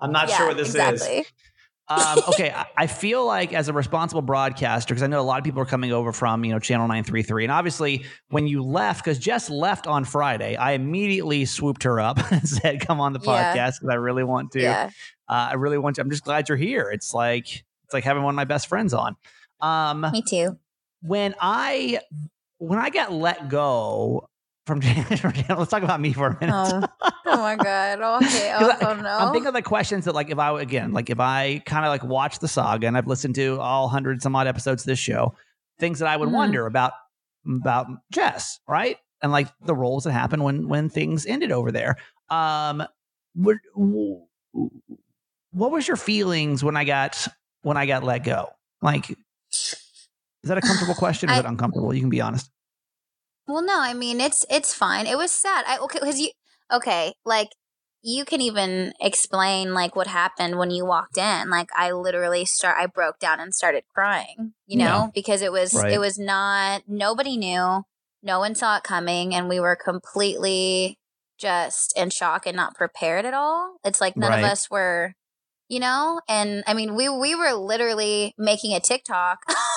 [0.00, 1.18] I'm not sure what this exactly.
[1.18, 1.32] is.
[1.90, 5.44] Um, okay, I feel like as a responsible broadcaster, because I know a lot of
[5.44, 8.62] people are coming over from you know Channel Nine Three Three, and obviously when you
[8.62, 13.12] left, because Jess left on Friday, I immediately swooped her up and said, "Come on
[13.12, 13.92] the podcast because yeah.
[13.92, 14.60] I really want to.
[14.60, 14.90] Yeah.
[15.28, 16.02] Uh, I really want to.
[16.02, 16.90] I'm just glad you're here.
[16.90, 19.16] It's like it's like having one of my best friends on.
[19.60, 20.58] Um, Me too.
[21.02, 21.98] When I
[22.58, 24.28] when I got let go
[24.66, 24.80] from
[25.10, 26.54] let's talk about me for a minute.
[26.54, 28.00] Oh, oh my god.
[28.24, 28.54] Okay.
[28.56, 29.08] Oh, I, oh, no.
[29.08, 31.90] I'm thinking of the questions that like if I again like if I kind of
[31.90, 34.98] like watch the saga and I've listened to all hundred some odd episodes of this
[34.98, 35.34] show,
[35.78, 36.36] things that I would mm-hmm.
[36.36, 36.92] wonder about
[37.46, 38.96] about Jess, right?
[39.22, 41.96] And like the roles that happen when when things ended over there.
[42.28, 42.84] Um,
[43.34, 43.56] what
[45.52, 47.26] what was your feelings when I got
[47.62, 48.50] when I got let go?
[48.82, 49.76] Like, is
[50.44, 51.28] that a comfortable question?
[51.28, 51.92] Or is I, it uncomfortable?
[51.92, 52.50] You can be honest.
[53.46, 55.06] Well, no, I mean it's it's fine.
[55.06, 55.64] It was sad.
[55.66, 56.30] I okay because you
[56.72, 57.48] okay like
[58.02, 61.50] you can even explain like what happened when you walked in.
[61.50, 64.54] Like I literally start I broke down and started crying.
[64.66, 65.08] You know yeah.
[65.14, 65.92] because it was right.
[65.92, 67.82] it was not nobody knew,
[68.22, 70.98] no one saw it coming, and we were completely
[71.38, 73.76] just in shock and not prepared at all.
[73.84, 74.44] It's like none right.
[74.44, 75.14] of us were
[75.70, 79.38] you know and i mean we we were literally making a tiktok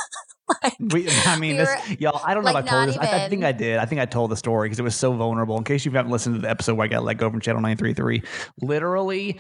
[0.63, 2.21] like, we, I mean, we this, were, y'all.
[2.23, 2.97] I don't know like if I told this.
[2.97, 3.77] I, I, think I did.
[3.77, 5.57] I think I told the story because it was so vulnerable.
[5.57, 7.61] In case you haven't listened to the episode where I got let go from Channel
[7.61, 8.23] Nine Three Three,
[8.61, 9.39] literally,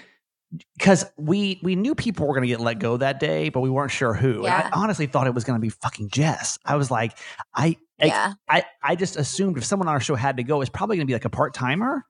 [0.77, 3.69] because we we knew people were going to get let go that day, but we
[3.69, 4.43] weren't sure who.
[4.43, 4.65] Yeah.
[4.65, 6.59] And I honestly thought it was going to be fucking Jess.
[6.65, 7.17] I was like,
[7.53, 8.33] I, yeah.
[8.47, 10.97] I, I, I just assumed if someone on our show had to go, it's probably
[10.97, 12.05] going to be like a part timer.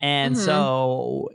[0.00, 0.44] And mm-hmm.
[0.44, 1.28] so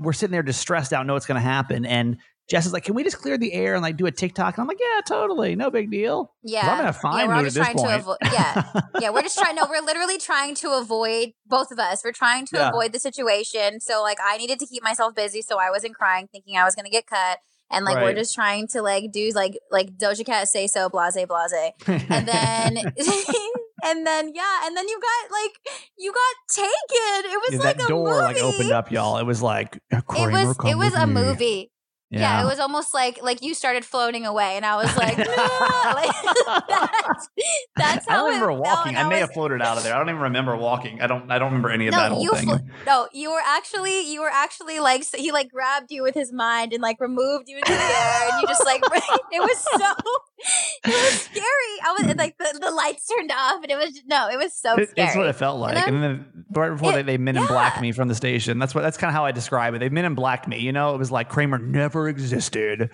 [0.00, 1.84] we're sitting there distressed out, know what's going to happen.
[1.84, 2.18] And
[2.50, 4.62] Jess is like, "Can we just clear the air and like do a TikTok?" And
[4.62, 7.76] I'm like, "Yeah, totally, no big deal." Yeah, I'm gonna find yeah, we're just trying
[7.76, 8.18] to avoid.
[8.24, 9.56] Yeah, yeah, we're just trying.
[9.56, 12.02] No, we're literally trying to avoid both of us.
[12.04, 12.68] We're trying to yeah.
[12.70, 13.80] avoid the situation.
[13.80, 16.74] So like, I needed to keep myself busy, so I wasn't crying, thinking I was
[16.74, 17.38] gonna get cut.
[17.70, 18.04] And like right.
[18.04, 22.28] we're just trying to like do like like Doja Cat say so blase blase, and
[22.28, 22.76] then
[23.84, 25.52] and then yeah, and then you got like
[25.96, 27.32] you got taken.
[27.32, 28.22] It was yeah, like that door movie.
[28.22, 29.18] like opened up, y'all.
[29.18, 31.70] It was like it was it was a movie.
[32.12, 32.20] Yeah.
[32.20, 32.42] yeah.
[32.42, 35.24] it was almost like like you started floating away, and I was like, no!
[35.24, 36.10] like
[36.68, 37.28] that's,
[37.74, 38.96] that's how I remember walking.
[38.96, 39.94] I, I may was, have floated out of there.
[39.94, 41.00] I don't even remember walking.
[41.00, 41.30] I don't.
[41.32, 42.48] I don't remember any of no, that whole you thing.
[42.48, 46.32] Fl- no, you were actually you were actually like he like grabbed you with his
[46.34, 49.94] mind and like removed you into the air, and you just like it was so
[50.84, 51.44] it was scary.
[51.44, 54.74] I was like the, the lights turned off, and it was no, it was so
[54.74, 54.88] scary.
[54.96, 55.76] That's what it felt like.
[55.76, 57.48] And then, and then right before it, they, they men in yeah.
[57.48, 58.58] black me from the station.
[58.58, 59.78] That's what that's kind of how I describe it.
[59.78, 60.58] They men in blacked me.
[60.58, 62.90] You know, it was like Kramer never existed.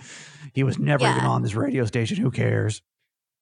[0.52, 1.16] He was never yeah.
[1.16, 2.18] even on this radio station.
[2.18, 2.82] Who cares?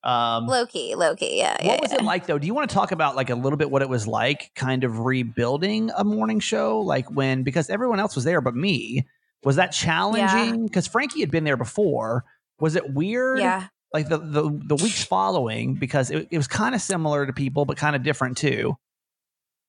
[0.03, 1.55] Um, low key, low key, yeah.
[1.55, 1.99] What yeah, was yeah.
[1.99, 2.39] it like though?
[2.39, 4.85] Do you want to talk about like a little bit what it was like, kind
[4.85, 9.07] of rebuilding a morning show, like when because everyone else was there but me.
[9.43, 10.67] Was that challenging?
[10.67, 12.25] Because Frankie had been there before.
[12.59, 13.39] Was it weird?
[13.39, 13.67] Yeah.
[13.97, 17.65] Like the the, the weeks following, because it, it was kind of similar to people,
[17.65, 18.77] but kind of different too.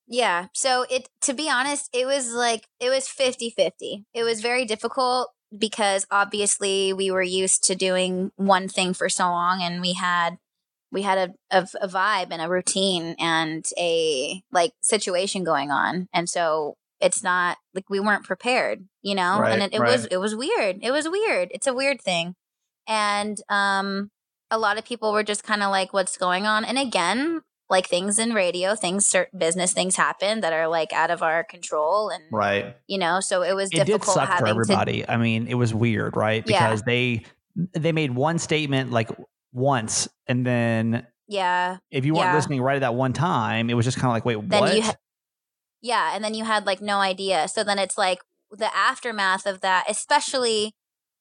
[0.08, 0.48] Yeah.
[0.54, 4.06] So it to be honest, it was like it was 50-50.
[4.14, 9.26] It was very difficult because obviously we were used to doing one thing for so
[9.26, 10.38] long and we had
[10.92, 11.18] we had
[11.52, 16.76] a, a, a vibe and a routine and a like situation going on and so
[17.00, 19.92] it's not like we weren't prepared you know right, and it, it right.
[19.92, 22.36] was it was weird it was weird it's a weird thing
[22.88, 24.10] and um
[24.50, 27.88] a lot of people were just kind of like what's going on and again like
[27.88, 32.24] things in radio, things, business things happen that are like out of our control, and
[32.32, 34.18] right, you know, so it was it difficult.
[34.18, 35.02] Did suck for everybody.
[35.02, 36.46] To, I mean, it was weird, right?
[36.46, 36.86] Because yeah.
[36.86, 37.24] they
[37.74, 39.10] they made one statement like
[39.52, 42.36] once, and then yeah, if you weren't yeah.
[42.36, 44.80] listening right at that one time, it was just kind of like, wait, then what?
[44.80, 44.96] Ha-
[45.82, 47.48] yeah, and then you had like no idea.
[47.50, 48.20] So then it's like
[48.50, 50.74] the aftermath of that, especially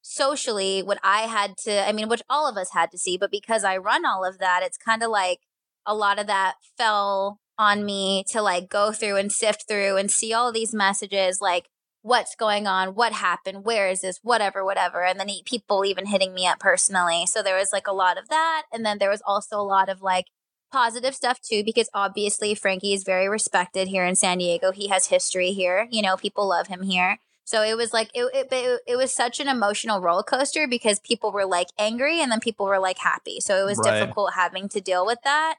[0.07, 3.31] socially, what I had to, I mean, which all of us had to see, but
[3.31, 5.41] because I run all of that, it's kind of like
[5.85, 10.11] a lot of that fell on me to like go through and sift through and
[10.11, 11.69] see all these messages like
[12.03, 16.35] what's going on what happened where is this whatever whatever and then people even hitting
[16.35, 19.23] me up personally so there was like a lot of that and then there was
[19.27, 20.27] also a lot of like
[20.73, 24.73] positive stuff too, because obviously Frankie is very respected here in San Diego.
[24.73, 25.89] He has history here.
[25.91, 27.19] You know, people love him here.
[27.47, 30.99] So it was like it, it, it, it was such an emotional roller coaster because
[30.99, 33.39] people were like angry and then people were like happy.
[33.39, 34.01] So it was right.
[34.01, 35.55] difficult having to deal with that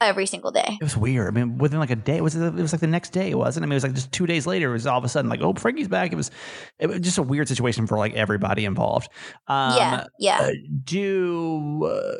[0.00, 0.78] every single day.
[0.80, 1.26] It was weird.
[1.26, 3.64] I mean, within like a day, it was it was like the next day, wasn't
[3.64, 3.66] it?
[3.66, 4.70] I mean, it was like just two days later.
[4.70, 6.12] It was all of a sudden like, oh, Frankie's back.
[6.12, 6.30] It was,
[6.78, 9.08] it was just a weird situation for like everybody involved.
[9.48, 10.38] Um, yeah, yeah.
[10.40, 10.50] Uh,
[10.84, 12.16] do uh,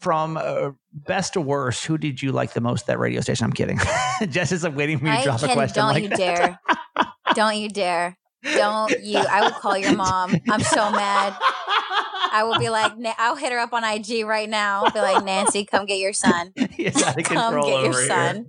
[0.00, 3.44] from uh, best to worst, who did you like the most that radio station?
[3.46, 3.78] I'm kidding.
[4.28, 5.82] Jess is like waiting for me to I drop can, a question.
[5.82, 6.18] Don't like you that.
[6.18, 6.60] dare!
[7.34, 8.18] don't you dare!
[8.42, 9.18] Don't you?
[9.18, 10.34] I will call your mom.
[10.48, 11.36] I'm so mad.
[12.32, 14.84] I will be like, I'll hit her up on IG right now.
[14.84, 16.52] I'll be like, Nancy, come get your son.
[16.56, 18.46] come get your son.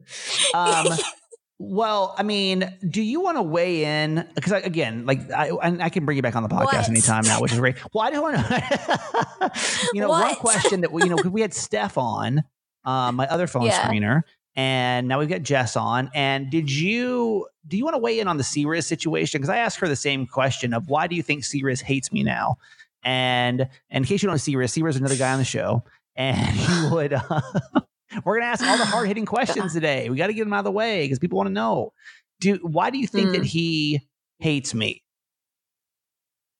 [0.53, 0.87] Um,
[1.59, 4.27] well, I mean, do you want to weigh in?
[4.35, 6.89] Because again, like, I, I can bring you back on the podcast what?
[6.89, 7.75] anytime now, which is great.
[7.93, 9.51] Well, I don't want to.
[9.93, 10.27] you know, what?
[10.27, 12.43] one question that we, you know, we had Steph on,
[12.85, 13.87] uh, my other phone yeah.
[13.87, 14.21] screener,
[14.55, 16.11] and now we've got Jess on.
[16.13, 19.39] And did you do you want to weigh in on the C-Riz situation?
[19.39, 22.23] Because I asked her the same question of why do you think C-Riz hates me
[22.23, 22.57] now?
[23.03, 25.83] And, and in case you don't see Riz, C-Riz is another guy on the show,
[26.15, 27.13] and he would.
[27.13, 27.41] Uh,
[28.25, 30.09] we're gonna ask all the hard hitting questions today.
[30.09, 31.93] We got to get them out of the way because people want to know.
[32.39, 33.33] Do why do you think mm.
[33.33, 34.01] that he
[34.39, 35.03] hates me?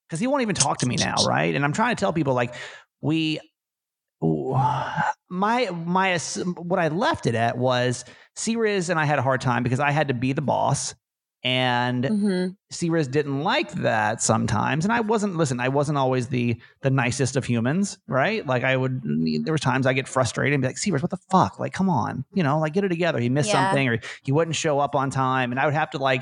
[0.08, 1.56] Because he won't even talk to me now, right?
[1.56, 2.54] And I'm trying to tell people like
[3.02, 3.40] we
[5.34, 6.20] my my
[6.58, 8.06] what I left it at was
[8.36, 10.94] C-Riz and I had a hard time because I had to be the boss
[11.44, 12.48] and mm-hmm.
[12.70, 14.86] C-Riz didn't like that sometimes.
[14.86, 18.46] And I wasn't listen, I wasn't always the the nicest of humans, right?
[18.46, 19.02] Like I would
[19.44, 21.60] there were times I get frustrated and be like, C-Riz, what the fuck?
[21.60, 23.20] Like, come on, you know, like get it together.
[23.20, 23.70] He missed yeah.
[23.70, 25.52] something or he wouldn't show up on time.
[25.52, 26.22] And I would have to like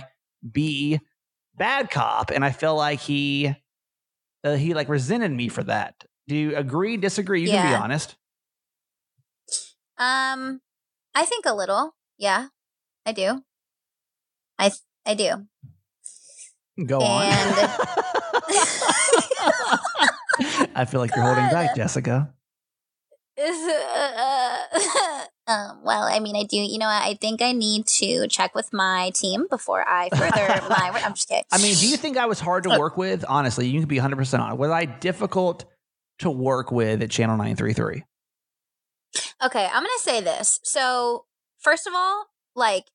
[0.50, 1.02] be
[1.58, 2.32] bad cop.
[2.32, 3.54] And I feel like he
[4.46, 6.06] uh, he like resented me for that.
[6.30, 7.42] Do you agree, disagree?
[7.42, 7.64] You yeah.
[7.64, 8.16] can be honest.
[9.98, 10.62] Um,
[11.14, 11.96] I think a little.
[12.18, 12.48] Yeah,
[13.06, 13.44] I do.
[14.58, 15.48] I th- I do.
[16.86, 17.58] Go and...
[17.58, 17.70] on.
[20.76, 22.34] I feel like you're holding back, Jessica.
[23.42, 23.48] um,
[25.84, 26.58] well, I mean, I do.
[26.58, 30.92] You know, I think I need to check with my team before I further my.
[31.04, 31.44] I'm just kidding.
[31.52, 33.26] I mean, do you think I was hard to work with?
[33.28, 34.58] Honestly, you can be 100 percent on.
[34.58, 35.66] Was I difficult
[36.20, 38.04] to work with at Channel 933?
[39.44, 40.60] Okay, I'm gonna say this.
[40.64, 41.26] So,
[41.60, 42.86] first of all, like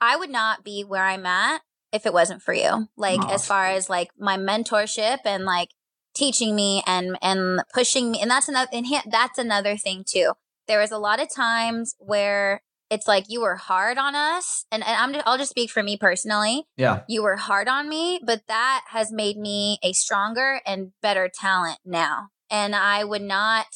[0.00, 1.62] I would not be where I'm at
[1.92, 2.88] if it wasn't for you.
[2.96, 5.70] Like oh, as far as like my mentorship and like
[6.14, 10.32] teaching me and and pushing me and that's another and that's another thing too.
[10.66, 14.84] There was a lot of times where it's like you were hard on us and,
[14.86, 16.66] and I'm just, I'll just speak for me personally.
[16.76, 17.02] Yeah.
[17.08, 21.78] You were hard on me, but that has made me a stronger and better talent
[21.84, 22.28] now.
[22.48, 23.66] And I would not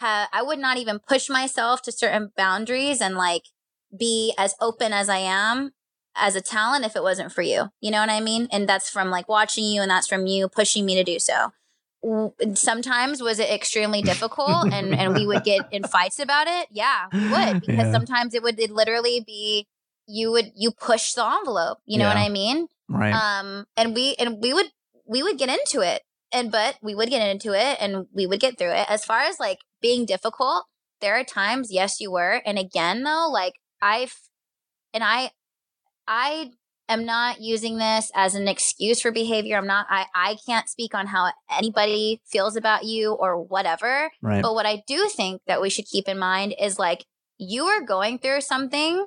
[0.00, 3.42] I would not even push myself to certain boundaries and like
[3.96, 5.72] be as open as I am
[6.16, 7.68] as a talent if it wasn't for you.
[7.80, 8.48] You know what I mean?
[8.50, 11.52] And that's from like watching you and that's from you pushing me to do so.
[12.54, 16.68] Sometimes was it extremely difficult and and we would get in fights about it?
[16.70, 17.92] Yeah, we would because yeah.
[17.92, 19.66] sometimes it would it literally be
[20.06, 22.14] you would you push the envelope, you know yeah.
[22.14, 22.68] what I mean?
[22.88, 23.12] Right.
[23.12, 24.70] Um and we and we would
[25.06, 26.02] we would get into it.
[26.32, 28.86] And but we would get into it and we would get through it.
[28.88, 30.64] As far as like being difficult,
[31.00, 34.14] there are times yes you were and again though like I've,
[34.94, 35.30] and I,
[36.08, 36.50] I
[36.88, 39.56] am not using this as an excuse for behavior.
[39.56, 44.10] I'm not, I, I can't speak on how anybody feels about you or whatever.
[44.22, 44.42] Right.
[44.42, 47.04] But what I do think that we should keep in mind is like,
[47.38, 49.04] you are going through something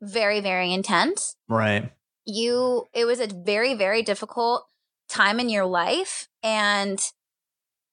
[0.00, 1.36] very, very intense.
[1.48, 1.92] Right.
[2.24, 4.66] You, it was a very, very difficult
[5.12, 6.28] time in your life.
[6.42, 7.00] And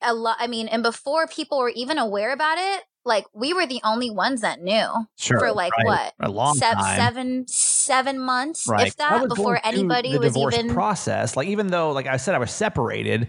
[0.01, 3.65] a lot, I mean, and before people were even aware about it, like we were
[3.65, 5.86] the only ones that knew sure, for like right.
[5.86, 6.97] what a long Se- time.
[6.97, 8.88] seven seven months right.
[8.88, 12.36] if that before anybody the was divorce even process like even though like i said
[12.36, 13.28] i was separated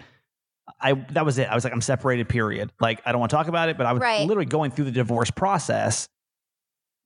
[0.80, 3.36] i that was it i was like i'm separated period like i don't want to
[3.36, 4.26] talk about it but i was right.
[4.26, 6.08] literally going through the divorce process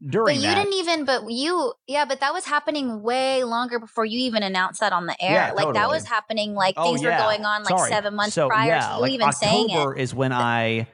[0.06, 0.54] during but you that.
[0.56, 4.80] didn't even but you yeah but that was happening way longer before you even announced
[4.80, 5.72] that on the air yeah, like totally.
[5.72, 7.10] that was happening like oh, things yeah.
[7.10, 7.90] were going on like Sorry.
[7.90, 10.86] seven months so, prior yeah, to you like even October saying it is when i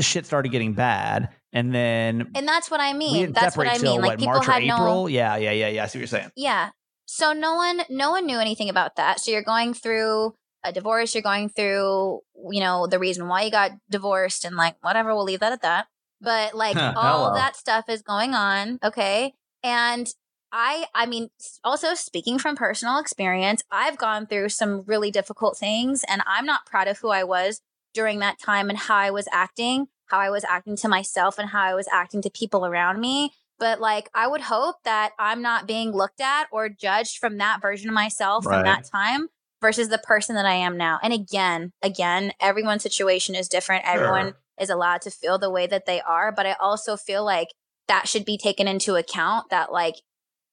[0.00, 3.32] shit started getting bad, and then and that's what I mean.
[3.32, 4.00] That's what I mean.
[4.00, 4.78] Like what, people March had April?
[4.78, 5.06] no.
[5.06, 5.84] Yeah, yeah, yeah, yeah.
[5.84, 6.32] I see what you're saying.
[6.36, 6.70] Yeah.
[7.06, 9.20] So no one, no one knew anything about that.
[9.20, 10.34] So you're going through
[10.64, 11.14] a divorce.
[11.14, 12.20] You're going through,
[12.50, 15.14] you know, the reason why you got divorced, and like whatever.
[15.14, 15.86] We'll leave that at that.
[16.24, 18.78] But like all that stuff is going on.
[18.82, 20.06] Okay, and
[20.52, 21.30] I I mean
[21.62, 26.66] also speaking from personal experience, I've gone through some really difficult things and I'm not
[26.66, 27.60] proud of who I was
[27.92, 31.48] during that time and how I was acting how I was acting to myself and
[31.48, 33.32] how I was acting to people around me.
[33.58, 37.62] But like, I would hope that I'm not being looked at or judged from that
[37.62, 38.56] version of myself right.
[38.56, 39.28] from that time
[39.60, 40.98] versus the person that I am now.
[41.02, 43.84] And again, again, everyone's situation is different.
[43.86, 44.36] Everyone sure.
[44.60, 46.32] Is allowed to feel the way that they are.
[46.32, 47.48] But I also feel like
[47.88, 49.94] that should be taken into account that like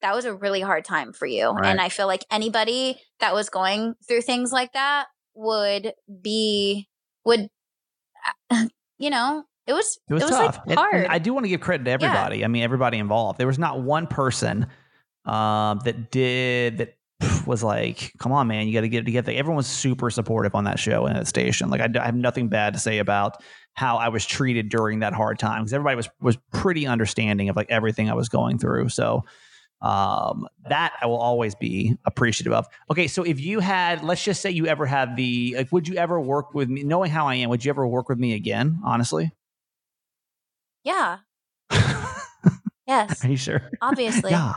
[0.01, 1.49] that was a really hard time for you.
[1.49, 1.67] Right.
[1.67, 6.87] And I feel like anybody that was going through things like that would be
[7.25, 7.47] would
[8.97, 10.59] you know it was it was, it was tough.
[10.65, 11.07] Like hard.
[11.07, 12.39] I do want to give credit to everybody.
[12.39, 12.45] Yeah.
[12.45, 13.39] I mean, everybody involved.
[13.39, 14.67] There was not one person
[15.25, 16.95] um, that did that
[17.47, 20.55] was like, "Come on, man, you got to get it together." Everyone was super supportive
[20.55, 21.69] on that show and that station.
[21.69, 23.41] Like, I, I have nothing bad to say about
[23.73, 27.55] how I was treated during that hard time because everybody was was pretty understanding of
[27.55, 28.89] like everything I was going through.
[28.89, 29.23] So
[29.81, 32.67] um, that I will always be appreciative of.
[32.89, 35.95] Okay, so if you had, let's just say you ever had the, like, would you
[35.95, 36.83] ever work with me?
[36.83, 38.79] Knowing how I am, would you ever work with me again?
[38.85, 39.31] Honestly.
[40.83, 41.19] Yeah.
[42.87, 43.25] yes.
[43.25, 43.71] Are you sure?
[43.81, 44.31] Obviously.
[44.31, 44.53] Yeah.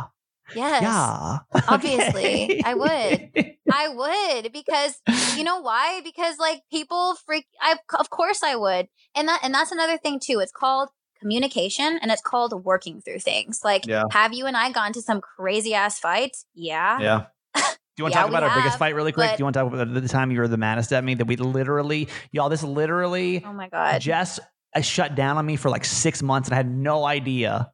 [0.54, 0.82] Yes.
[0.82, 1.38] Yeah.
[1.68, 2.44] Obviously.
[2.44, 2.62] Okay.
[2.64, 3.54] I would.
[3.70, 5.00] I would because
[5.36, 6.00] you know why?
[6.04, 8.88] Because like people freak I of course I would.
[9.14, 10.40] And that and that's another thing too.
[10.40, 10.90] It's called
[11.20, 13.60] communication and it's called working through things.
[13.64, 14.04] Like yeah.
[14.10, 16.46] have you and I gone to some crazy ass fights?
[16.54, 17.00] Yeah.
[17.00, 17.24] Yeah.
[17.54, 19.30] Do you want to yeah, talk about our have, biggest fight really quick?
[19.30, 21.26] Do you want to talk about the time you were the maddest at me that
[21.26, 24.00] we literally, y'all, this literally, oh my God.
[24.00, 24.40] Jess
[24.74, 27.70] I uh, shut down on me for like six months and I had no idea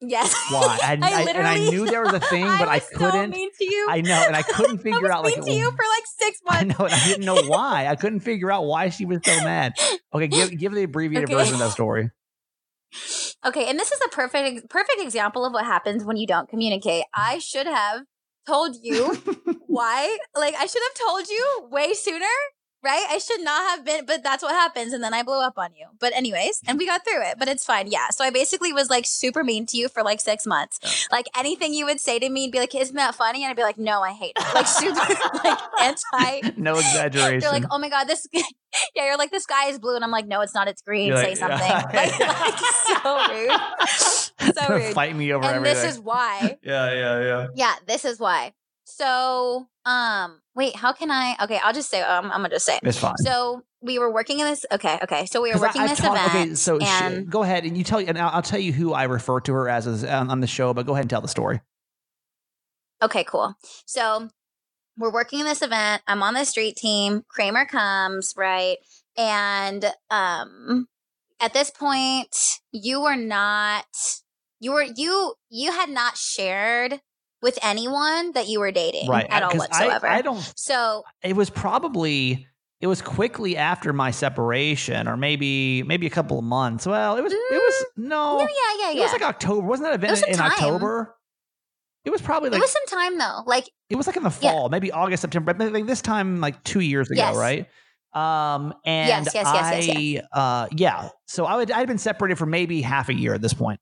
[0.00, 0.34] Yes.
[0.50, 0.78] Why?
[0.82, 3.32] I, I, I, and I knew there was a thing, but I, I couldn't.
[3.32, 3.86] So mean to you.
[3.90, 6.40] I know, and I couldn't figure I out like mean to you for like six
[6.44, 6.60] months.
[6.60, 7.86] I know, and I didn't know why.
[7.86, 9.74] I couldn't figure out why she was so mad.
[10.14, 11.34] Okay, give give the abbreviated okay.
[11.34, 12.10] version of that story.
[13.46, 17.04] Okay, and this is a perfect perfect example of what happens when you don't communicate.
[17.14, 18.02] I should have
[18.46, 19.14] told you
[19.66, 20.16] why.
[20.34, 22.26] Like I should have told you way sooner
[22.82, 23.06] right?
[23.10, 24.92] I should not have been, but that's what happens.
[24.92, 25.86] And then I blew up on you.
[25.98, 27.88] But, anyways, and we got through it, but it's fine.
[27.90, 28.08] Yeah.
[28.10, 30.78] So I basically was like super mean to you for like six months.
[30.82, 30.90] Yeah.
[31.16, 33.44] Like anything you would say to me, and be like, isn't that funny?
[33.44, 34.54] And I'd be like, no, I hate it.
[34.54, 34.94] Like super,
[35.44, 36.50] like anti.
[36.60, 37.40] No exaggeration.
[37.40, 39.94] They're like, oh my God, this, yeah, you're like, the sky is blue.
[39.94, 40.68] And I'm like, no, it's not.
[40.68, 41.08] It's green.
[41.08, 41.58] You're say like, something.
[41.58, 41.90] Yeah.
[41.92, 44.54] like, like, so rude.
[44.54, 44.94] So rude.
[44.94, 45.82] Fight me over And everything.
[45.82, 46.58] this is why.
[46.62, 47.46] yeah, yeah, yeah.
[47.54, 48.52] Yeah, this is why.
[48.84, 51.36] So, um, wait, how can I?
[51.42, 52.00] Okay, I'll just say.
[52.00, 52.78] Um, I'm gonna just say.
[52.82, 53.16] It's fine.
[53.18, 54.64] So we were working in this.
[54.70, 55.26] Okay, okay.
[55.26, 56.50] So we were working I, this talk, event.
[56.50, 57.98] Okay, so and, sh- go ahead and you tell.
[57.98, 60.46] And I'll, I'll, tell you who I refer to her as, as um, on the
[60.46, 60.72] show.
[60.72, 61.60] But go ahead and tell the story.
[63.02, 63.54] Okay, cool.
[63.86, 64.28] So
[64.96, 66.02] we're working in this event.
[66.06, 67.24] I'm on the street team.
[67.28, 68.76] Kramer comes right,
[69.16, 70.86] and um,
[71.40, 72.36] at this point,
[72.72, 73.86] you were not.
[74.60, 77.00] You were you you had not shared
[77.42, 79.26] with anyone that you were dating right.
[79.30, 80.06] at all whatsoever.
[80.06, 80.52] I, I don't.
[80.56, 82.46] So it was probably
[82.80, 87.22] it was quickly after my separation or maybe maybe a couple of months well it
[87.22, 88.46] was mm, it was mm, no, no yeah
[88.78, 90.50] yeah yeah it was like october wasn't that event in time.
[90.50, 91.14] october
[92.04, 94.30] it was probably like it was some time though like it was like in the
[94.30, 94.68] fall yeah.
[94.68, 97.36] maybe august september but like this time like two years ago yes.
[97.36, 97.66] right
[98.12, 102.36] um and yes, yes, i yes, yes, uh yeah so i would i'd been separated
[102.36, 103.78] for maybe half a year at this point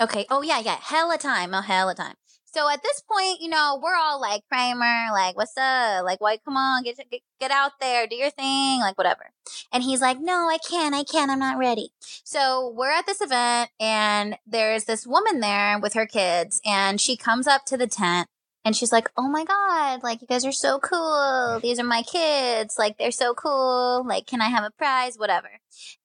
[0.00, 0.26] Okay.
[0.30, 0.78] Oh yeah, yeah.
[0.80, 1.54] Hella time.
[1.54, 2.14] Oh hella time.
[2.50, 6.02] So at this point, you know, we're all like Kramer, like, what's up?
[6.04, 6.38] Like, why?
[6.38, 9.30] Come on, get, get get out there, do your thing, like whatever.
[9.70, 11.90] And he's like, no, I can't, I can't, I'm not ready.
[12.24, 17.16] So we're at this event, and there's this woman there with her kids, and she
[17.16, 18.28] comes up to the tent,
[18.68, 21.58] and she's like, oh my god, like you guys are so cool.
[21.62, 24.04] These are my kids, like they're so cool.
[24.06, 25.16] Like, can I have a prize?
[25.16, 25.48] Whatever.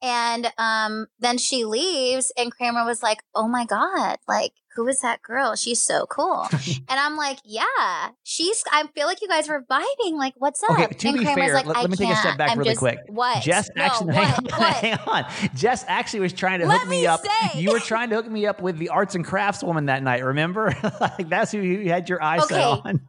[0.01, 4.99] And um, then she leaves, and Kramer was like, "Oh my god, like who is
[4.99, 5.55] that girl?
[5.55, 6.47] She's so cool."
[6.89, 10.13] and I'm like, "Yeah, she's." I feel like you guys were vibing.
[10.13, 10.71] Like, what's up?
[10.71, 12.57] Okay, to and be Kramer's fair, like, let, let me take a step back I'm
[12.57, 12.99] really just, quick.
[13.07, 13.43] What?
[13.43, 14.25] Jess no, actually, what?
[14.25, 14.73] hang on, what?
[14.75, 15.25] hang on.
[15.55, 17.21] Jess actually was trying to let hook me, me up.
[17.55, 20.23] You were trying to hook me up with the arts and crafts woman that night.
[20.23, 20.75] Remember?
[21.01, 22.55] like that's who you had your eyes okay.
[22.55, 23.01] set on.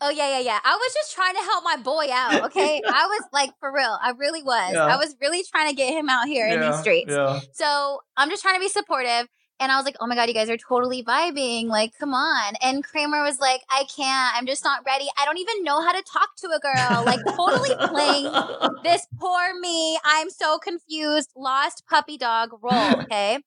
[0.00, 0.58] Oh yeah, yeah, yeah.
[0.64, 2.44] I was just trying to help my boy out.
[2.46, 3.98] Okay, I was like for real.
[4.02, 4.72] I really was.
[4.72, 4.84] Yeah.
[4.84, 7.12] I was really trying to get him out here yeah, in these streets.
[7.12, 7.40] Yeah.
[7.52, 9.28] So I'm just trying to be supportive.
[9.58, 11.66] And I was like, oh my God, you guys are totally vibing.
[11.66, 12.54] Like, come on.
[12.62, 14.36] And Kramer was like, I can't.
[14.36, 15.06] I'm just not ready.
[15.18, 17.04] I don't even know how to talk to a girl.
[17.04, 18.30] Like, totally playing
[18.82, 19.98] this poor me.
[20.04, 21.30] I'm so confused.
[21.36, 22.72] Lost puppy dog role.
[23.06, 23.38] Okay.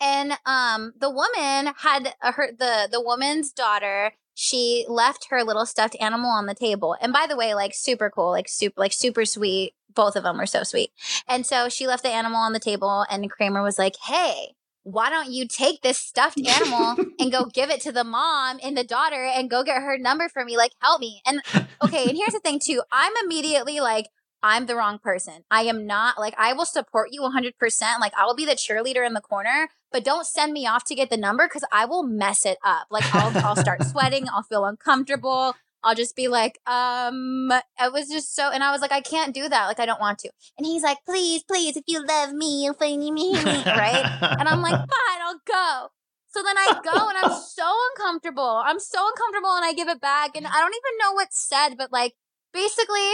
[0.00, 5.96] And um, the woman had her the the woman's daughter she left her little stuffed
[6.00, 6.96] animal on the table.
[7.00, 9.74] And by the way, like super cool, like super, like super sweet.
[9.92, 10.92] Both of them were so sweet.
[11.26, 14.54] And so she left the animal on the table, and Kramer was like, "Hey,
[14.92, 18.76] why don't you take this stuffed animal and go give it to the mom and
[18.76, 20.56] the daughter and go get her number for me?
[20.56, 21.40] Like, help me." And
[21.82, 22.82] okay, and here's the thing too.
[22.92, 24.06] I'm immediately like,
[24.42, 25.44] I'm the wrong person.
[25.50, 27.52] I am not like I will support you 100%.
[28.00, 30.94] Like I will be the cheerleader in the corner, but don't send me off to
[30.94, 32.86] get the number cuz I will mess it up.
[32.90, 35.56] Like I'll I'll start sweating, I'll feel uncomfortable.
[35.84, 39.34] I'll just be like, um, I was just so, and I was like, I can't
[39.34, 39.66] do that.
[39.66, 40.30] Like, I don't want to.
[40.56, 44.04] And he's like, please, please, if you love me, you'll find me, right?
[44.38, 45.88] and I'm like, fine, I'll go.
[46.30, 48.62] So then I go and I'm so uncomfortable.
[48.64, 50.36] I'm so uncomfortable and I give it back.
[50.36, 52.14] And I don't even know what's said, but like,
[52.52, 53.12] basically,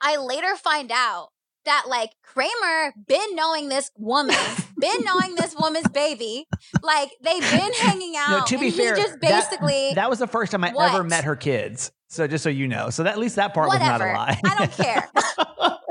[0.00, 1.28] I later find out
[1.64, 4.34] that like Kramer been knowing this woman,
[4.82, 6.46] been knowing this woman's baby.
[6.82, 8.30] Like they've been hanging out.
[8.30, 10.92] No, to be fair, just basically that, that, was the first time I what?
[10.92, 11.92] ever met her kids.
[12.08, 13.90] So just so you know, so that, at least that part Whatever.
[13.90, 14.40] was not a lie.
[14.44, 15.08] I don't care.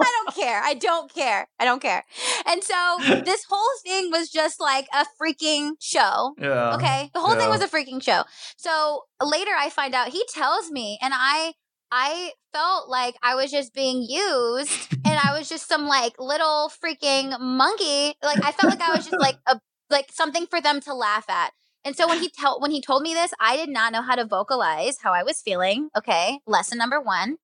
[0.04, 0.62] I don't care.
[0.62, 1.48] I don't care.
[1.60, 2.04] I don't care.
[2.48, 6.36] And so this whole thing was just like a freaking show.
[6.38, 6.76] Yeah.
[6.76, 7.10] Okay.
[7.14, 7.40] The whole yeah.
[7.40, 8.24] thing was a freaking show.
[8.58, 11.54] So later I find out he tells me, and I
[11.92, 16.72] I felt like I was just being used and I was just some like little
[16.84, 18.16] freaking monkey.
[18.24, 21.30] Like I felt like I was just like a like something for them to laugh
[21.30, 21.52] at.
[21.84, 24.16] And so when he tell when he told me this, I did not know how
[24.16, 25.90] to vocalize how I was feeling.
[25.98, 27.38] Okay, lesson number one.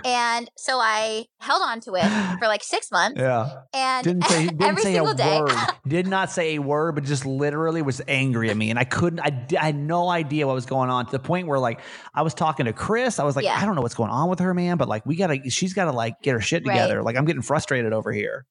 [0.04, 3.20] and so I held on to it for like six months.
[3.20, 3.62] Yeah.
[3.74, 5.52] And didn't say, didn't every say single day, word.
[5.88, 9.20] did not say a word, but just literally was angry at me, and I couldn't.
[9.20, 11.80] I, I had no idea what was going on to the point where like
[12.14, 13.18] I was talking to Chris.
[13.18, 13.58] I was like, yeah.
[13.60, 15.92] I don't know what's going on with her, man, but like we gotta, she's gotta
[15.92, 16.96] like get her shit together.
[16.98, 17.04] Right.
[17.04, 18.46] Like I'm getting frustrated over here.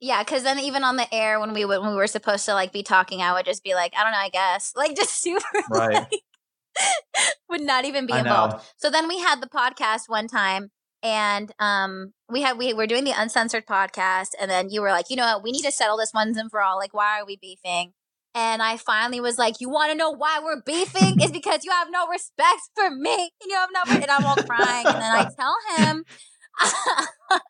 [0.00, 2.72] Yeah, because then even on the air when we when we were supposed to like
[2.72, 5.44] be talking, I would just be like, I don't know, I guess, like just super
[5.70, 5.94] right.
[5.94, 6.22] Like,
[7.48, 8.64] would not even be involved.
[8.76, 10.70] So then we had the podcast one time,
[11.02, 15.10] and um, we had we were doing the uncensored podcast, and then you were like,
[15.10, 16.76] you know what, we need to settle this once and for all.
[16.76, 17.92] Like, why are we beefing?
[18.34, 21.20] And I finally was like, "You want to know why we're beefing?
[21.20, 24.36] Is because you have no respect for me, and you have no." And I'm all
[24.36, 26.04] crying, and then I tell him,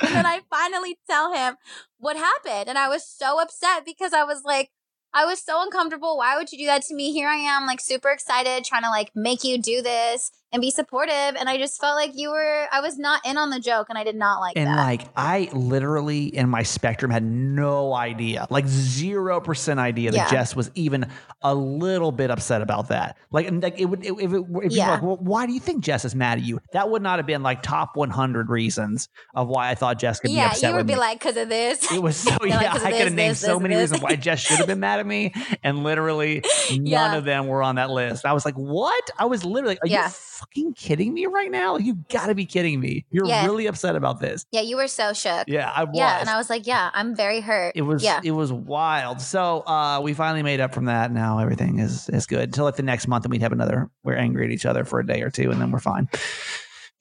[0.00, 1.56] and then I finally tell him
[1.98, 2.68] what happened.
[2.68, 4.70] And I was so upset because I was like,
[5.12, 6.16] I was so uncomfortable.
[6.16, 7.12] Why would you do that to me?
[7.12, 10.70] Here I am, like super excited, trying to like make you do this and be
[10.70, 11.36] supportive.
[11.38, 13.96] And I just felt like you were, I was not in on the joke and
[13.96, 14.76] I did not like and that.
[14.76, 20.30] like, I literally in my spectrum had no idea, like 0% idea that yeah.
[20.30, 21.06] Jess was even
[21.42, 23.16] a little bit upset about that.
[23.30, 24.90] Like, like it would, if, it, if yeah.
[24.90, 26.60] like, well, why do you think Jess is mad at you?
[26.72, 30.30] That would not have been like top 100 reasons of why I thought Jess could
[30.30, 30.62] yeah, be upset.
[30.62, 31.00] Yeah, you would be me.
[31.00, 31.92] like, because of this.
[31.92, 33.92] It was so, yeah, like, I could have named this, so this, many this.
[33.92, 35.32] reasons why Jess should have been mad at me.
[35.62, 36.42] And literally
[36.72, 38.26] none of them were on that list.
[38.26, 39.10] I was like, what?
[39.16, 40.08] I was literally, are you
[40.40, 41.76] fucking kidding me right now?
[41.76, 43.04] You gotta be kidding me.
[43.10, 43.44] You're yeah.
[43.44, 44.46] really upset about this.
[44.50, 45.44] Yeah, you were so shook.
[45.46, 45.94] Yeah, I was.
[45.94, 47.72] Yeah, and I was like, yeah, I'm very hurt.
[47.76, 48.20] It was yeah.
[48.24, 49.20] it was wild.
[49.20, 51.12] So uh we finally made up from that.
[51.12, 52.48] Now everything is is good.
[52.48, 54.98] Until like the next month and we'd have another we're angry at each other for
[55.00, 56.08] a day or two and then we're fine.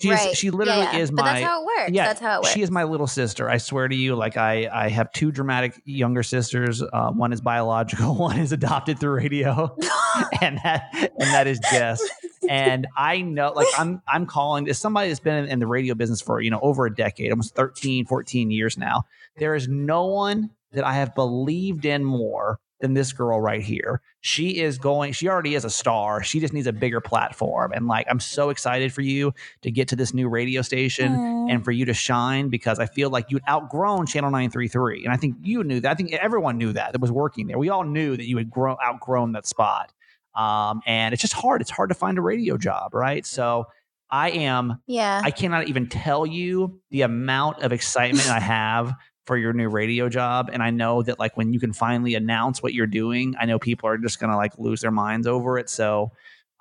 [0.02, 0.38] She's, right.
[0.38, 1.00] She literally yeah, yeah.
[1.00, 1.24] is my.
[1.24, 1.92] But that's how it works.
[1.92, 2.52] Yeah, that's how it works.
[2.52, 3.50] She is my little sister.
[3.50, 4.16] I swear to you.
[4.16, 6.82] Like I, I have two dramatic younger sisters.
[6.82, 8.16] Uh, one is biological.
[8.20, 9.76] One is adopted through radio,
[10.41, 12.01] and that and that is Jess.
[12.49, 15.93] And I know, like I'm, I'm calling as somebody that's been in, in the radio
[15.93, 19.03] business for you know over a decade, almost 13, 14 years now.
[19.38, 24.01] There is no one that I have believed in more than this girl right here.
[24.22, 26.24] She is going, she already is a star.
[26.24, 27.72] She just needs a bigger platform.
[27.74, 31.51] And like, I'm so excited for you to get to this new radio station Aww.
[31.51, 35.03] and for you to shine because I feel like you'd outgrown Channel 933.
[35.03, 35.91] And I think you knew that.
[35.91, 37.57] I think everyone knew that that was working there.
[37.57, 39.91] We all knew that you had grown, outgrown that spot.
[40.40, 41.62] Um, and it's just hard.
[41.62, 43.26] It's hard to find a radio job, right?
[43.26, 43.66] So,
[44.12, 48.96] I am, yeah, I cannot even tell you the amount of excitement I have
[49.30, 52.64] for your new radio job and i know that like when you can finally announce
[52.64, 55.70] what you're doing i know people are just gonna like lose their minds over it
[55.70, 56.12] so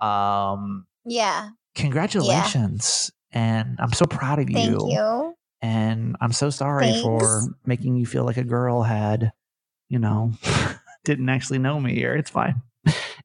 [0.01, 3.61] um yeah congratulations yeah.
[3.63, 7.01] and i'm so proud of you thank you and i'm so sorry Thanks.
[7.01, 9.33] for making you feel like a girl had
[9.89, 10.35] you know
[11.07, 12.61] didn't actually know me here it's fine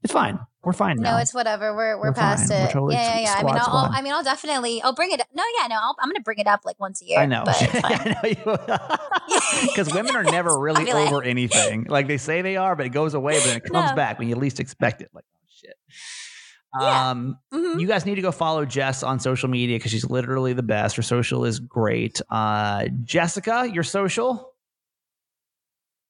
[0.04, 0.40] it's fine.
[0.64, 1.16] We're fine now.
[1.16, 1.76] No, it's whatever.
[1.76, 2.58] We're we're, we're past fine.
[2.58, 2.64] it.
[2.64, 3.36] We're totally yeah, yeah, yeah.
[3.38, 4.82] I mean, I'll, I'll, I mean, I'll definitely.
[4.82, 5.22] I'll bring it.
[5.34, 5.76] No, yeah, no.
[5.76, 7.20] i am gonna bring it up like once a year.
[7.20, 7.44] I know.
[9.62, 11.86] Because women are never really over like, anything.
[11.90, 13.96] Like they say they are, but it goes away, but then it comes no.
[13.96, 15.10] back when you least expect it.
[15.14, 15.76] Like, oh shit.
[16.80, 17.10] Yeah.
[17.10, 17.80] Um, mm-hmm.
[17.80, 20.96] you guys need to go follow Jess on social media because she's literally the best.
[20.96, 22.22] Her social is great.
[22.30, 24.53] Uh, Jessica, your social.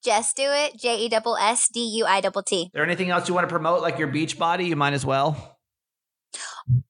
[0.04, 0.78] Just do it.
[0.78, 2.70] J E double S D U I double T.
[2.74, 4.66] There anything else you want to promote, like your beach body?
[4.66, 5.58] You might as well.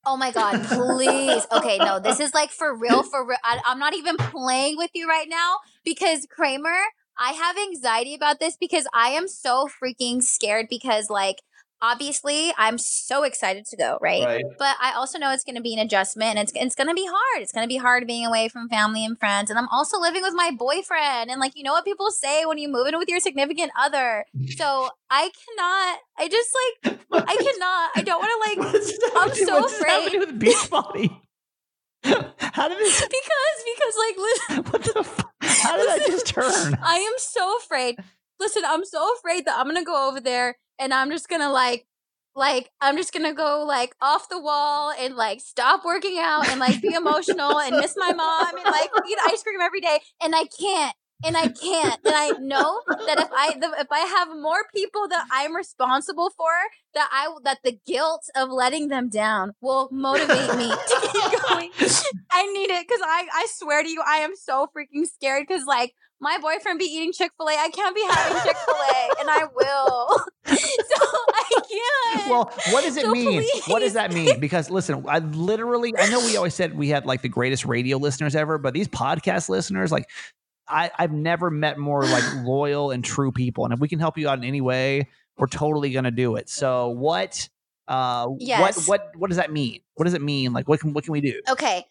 [0.05, 1.47] Oh my God, please.
[1.53, 3.39] Okay, no, this is like for real, for real.
[3.45, 6.77] I, I'm not even playing with you right now because Kramer,
[7.17, 11.43] I have anxiety about this because I am so freaking scared because like
[11.85, 14.25] obviously I'm so excited to go, right?
[14.25, 14.45] right.
[14.59, 16.95] But I also know it's going to be an adjustment and it's it's going to
[16.95, 17.43] be hard.
[17.43, 20.23] It's going to be hard being away from family and friends and I'm also living
[20.23, 23.09] with my boyfriend and like you know what people say when you move in with
[23.09, 24.25] your significant other.
[24.57, 26.51] So I cannot I just
[26.85, 28.75] like I cannot I don't want to like
[29.17, 31.21] I'm so what's afraid with Beachbody.
[32.05, 33.01] How did this?
[33.15, 35.01] Because because like listen, what the?
[35.01, 36.79] F- how did listen, that just turn?
[36.83, 37.99] I am so afraid.
[38.45, 41.87] Listen, I'm so afraid that I'm gonna go over there and I'm just gonna like
[42.37, 46.61] like I'm just gonna go like off the wall and like stop working out and
[46.61, 50.35] like be emotional and miss my mom and like eat ice cream every day and
[50.35, 54.29] I can't and I can't and I know that if I the, if I have
[54.29, 56.51] more people that I'm responsible for
[56.95, 61.71] that I that the guilt of letting them down will motivate me to keep going.
[62.31, 65.65] I need it because I I swear to you I am so freaking scared because
[65.65, 65.95] like
[66.25, 67.53] my boyfriend be eating Chick fil A.
[67.53, 70.19] I can't be having Chick fil A, and I will.
[70.47, 72.31] so I can't.
[72.31, 73.43] Well, what does it so mean?
[73.43, 73.65] Please.
[73.67, 74.41] What does that mean?
[74.41, 77.99] Because listen, I literally, I know we always said we had like the greatest radio
[77.99, 80.09] listeners ever, but these podcast listeners, like,
[80.67, 83.65] I, I've never met more like loyal and true people.
[83.67, 86.37] And if we can help you out in any way, we're totally going to do
[86.37, 86.49] it.
[86.49, 87.49] So what?
[87.87, 88.89] Uh, yes.
[88.89, 89.81] what what what does that mean?
[89.97, 90.55] What does it mean?
[90.55, 91.43] Like, what can what can we do?
[91.51, 91.85] Okay,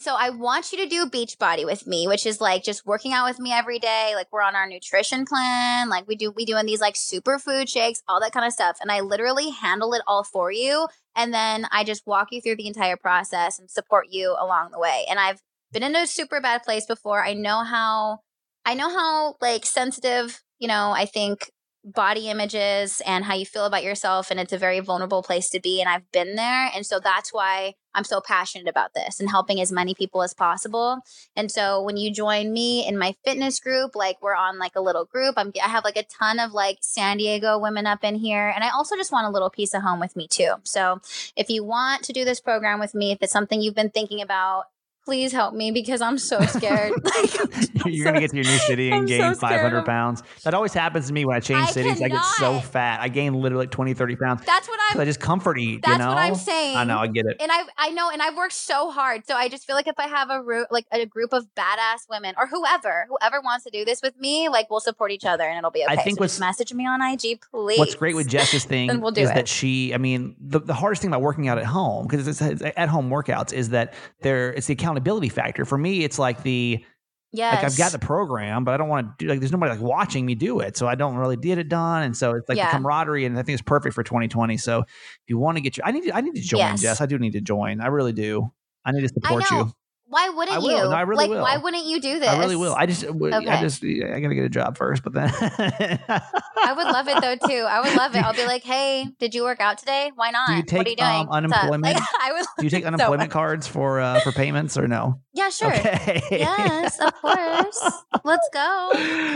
[0.00, 3.26] so I want you to do Beachbody with me, which is like just working out
[3.26, 4.12] with me every day.
[4.14, 5.88] Like we're on our nutrition plan.
[5.88, 8.78] Like we do, we doing these like superfood shakes, all that kind of stuff.
[8.80, 10.88] And I literally handle it all for you.
[11.16, 14.78] And then I just walk you through the entire process and support you along the
[14.78, 15.04] way.
[15.10, 15.40] And I've
[15.72, 17.24] been in a super bad place before.
[17.24, 18.20] I know how,
[18.64, 21.50] I know how like sensitive, you know, I think
[21.94, 25.60] body images and how you feel about yourself and it's a very vulnerable place to
[25.60, 29.28] be and I've been there and so that's why I'm so passionate about this and
[29.28, 31.00] helping as many people as possible.
[31.34, 34.80] And so when you join me in my fitness group, like we're on like a
[34.80, 38.14] little group, I'm I have like a ton of like San Diego women up in
[38.16, 40.54] here and I also just want a little piece of home with me too.
[40.64, 41.00] So
[41.36, 44.20] if you want to do this program with me, if it's something you've been thinking
[44.20, 44.64] about,
[45.08, 46.92] please help me because I'm so scared.
[47.02, 47.34] like,
[47.86, 50.22] You're so, gonna get to your new city and I'm gain so 500 pounds.
[50.44, 51.98] That always happens to me when I change I cities.
[51.98, 52.04] Cannot.
[52.04, 53.00] I get so fat.
[53.00, 54.44] I gain literally like 20, 30 pounds.
[54.44, 55.00] That's what I'm.
[55.00, 55.80] I just comfort eat.
[55.80, 56.08] That's you know?
[56.08, 56.76] what I'm saying.
[56.76, 56.98] I know.
[56.98, 57.38] I get it.
[57.40, 59.26] And I, I know, and I've worked so hard.
[59.26, 62.06] So I just feel like if I have a root, like a group of badass
[62.10, 65.44] women or whoever, whoever wants to do this with me, like we'll support each other
[65.44, 65.94] and it'll be okay.
[65.94, 67.78] I think so what's, message me on IG, please.
[67.78, 69.34] What's great with Jess's thing we'll is it.
[69.34, 72.42] that she, I mean, the, the hardest thing about working out at home because it's,
[72.42, 74.97] it's at home workouts is that there it's the accountability
[75.28, 76.84] factor for me, it's like the
[77.30, 79.72] yeah, like I've got the program, but I don't want to do like there's nobody
[79.72, 82.48] like watching me do it, so I don't really get it done, and so it's
[82.48, 82.70] like yeah.
[82.70, 84.56] the camaraderie, and I think it's perfect for 2020.
[84.56, 84.86] So if
[85.26, 86.80] you want to get your, I need to, I need to join, yes.
[86.80, 87.00] Jess.
[87.02, 87.80] I do need to join.
[87.80, 88.50] I really do.
[88.84, 89.70] I need to support you.
[90.10, 90.70] Why wouldn't you?
[90.70, 91.42] No, I really like, will.
[91.42, 92.28] why wouldn't you do this?
[92.28, 92.74] I really will.
[92.74, 93.46] I just, okay.
[93.46, 97.36] I just, I gotta get a job first, but then I would love it though
[97.48, 97.66] too.
[97.68, 98.24] I would love it.
[98.24, 100.10] I'll be like, hey, did you work out today?
[100.14, 100.48] Why not?
[100.48, 101.08] Do you take what are you doing?
[101.08, 101.82] Um, unemployment?
[101.82, 102.46] Like, I would.
[102.58, 105.20] Do you take unemployment so cards for uh, for payments or no?
[105.34, 105.72] Yeah, sure.
[105.74, 106.22] Okay.
[106.30, 107.92] yes, of course.
[108.24, 108.90] Let's go.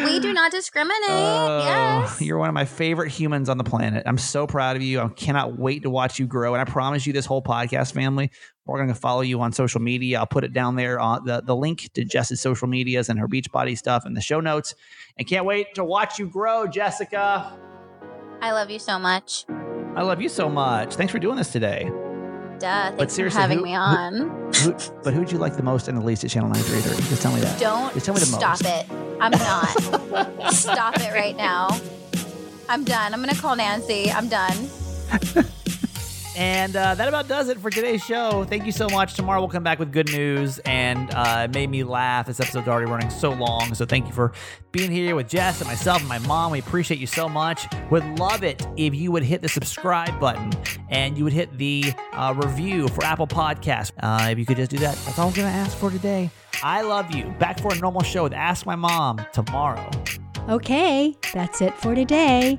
[0.07, 1.11] We do not discriminate.
[1.11, 2.20] Uh, yes.
[2.23, 4.05] You're one of my favorite humans on the planet.
[4.07, 5.01] I'm so proud of you.
[5.01, 6.55] I cannot wait to watch you grow.
[6.55, 8.31] And I promise you, this whole podcast family
[8.67, 10.19] we're going to follow you on social media.
[10.19, 13.27] I'll put it down there on the, the link to Jess's social medias and her
[13.27, 14.75] Beachbody stuff in the show notes.
[15.19, 17.53] And can't wait to watch you grow, Jessica.
[18.41, 19.45] I love you so much.
[19.95, 20.95] I love you so much.
[20.95, 21.91] Thanks for doing this today.
[22.59, 22.61] Duh.
[22.61, 24.53] Thanks but seriously, for having who, me on.
[24.55, 27.09] Who, who, but who'd you like the most and the least at Channel 933?
[27.09, 27.59] Just tell me that.
[27.61, 28.65] Don't Just tell me the stop most.
[28.65, 28.87] it.
[29.21, 30.53] I'm not.
[30.53, 31.69] stop it right now.
[32.69, 33.13] I'm done.
[33.13, 34.11] I'm going to call Nancy.
[34.11, 34.57] I'm done.
[36.37, 38.45] And uh, that about does it for today's show.
[38.45, 39.14] Thank you so much.
[39.14, 42.26] Tomorrow we'll come back with good news, and uh, it made me laugh.
[42.26, 44.33] This episode's already running so long, so thank you for
[44.70, 46.53] being here with Jess and myself and my mom.
[46.53, 47.66] We appreciate you so much.
[47.91, 50.51] Would love it if you would hit the subscribe button
[50.89, 53.93] and you would hit the uh, review for Apple Podcast.
[54.03, 56.30] Uh, if you could just do that, that's all I'm gonna ask for today.
[56.62, 57.24] I love you.
[57.39, 59.91] Back for a normal show with Ask My Mom tomorrow.
[60.49, 62.59] Okay, that's it for today.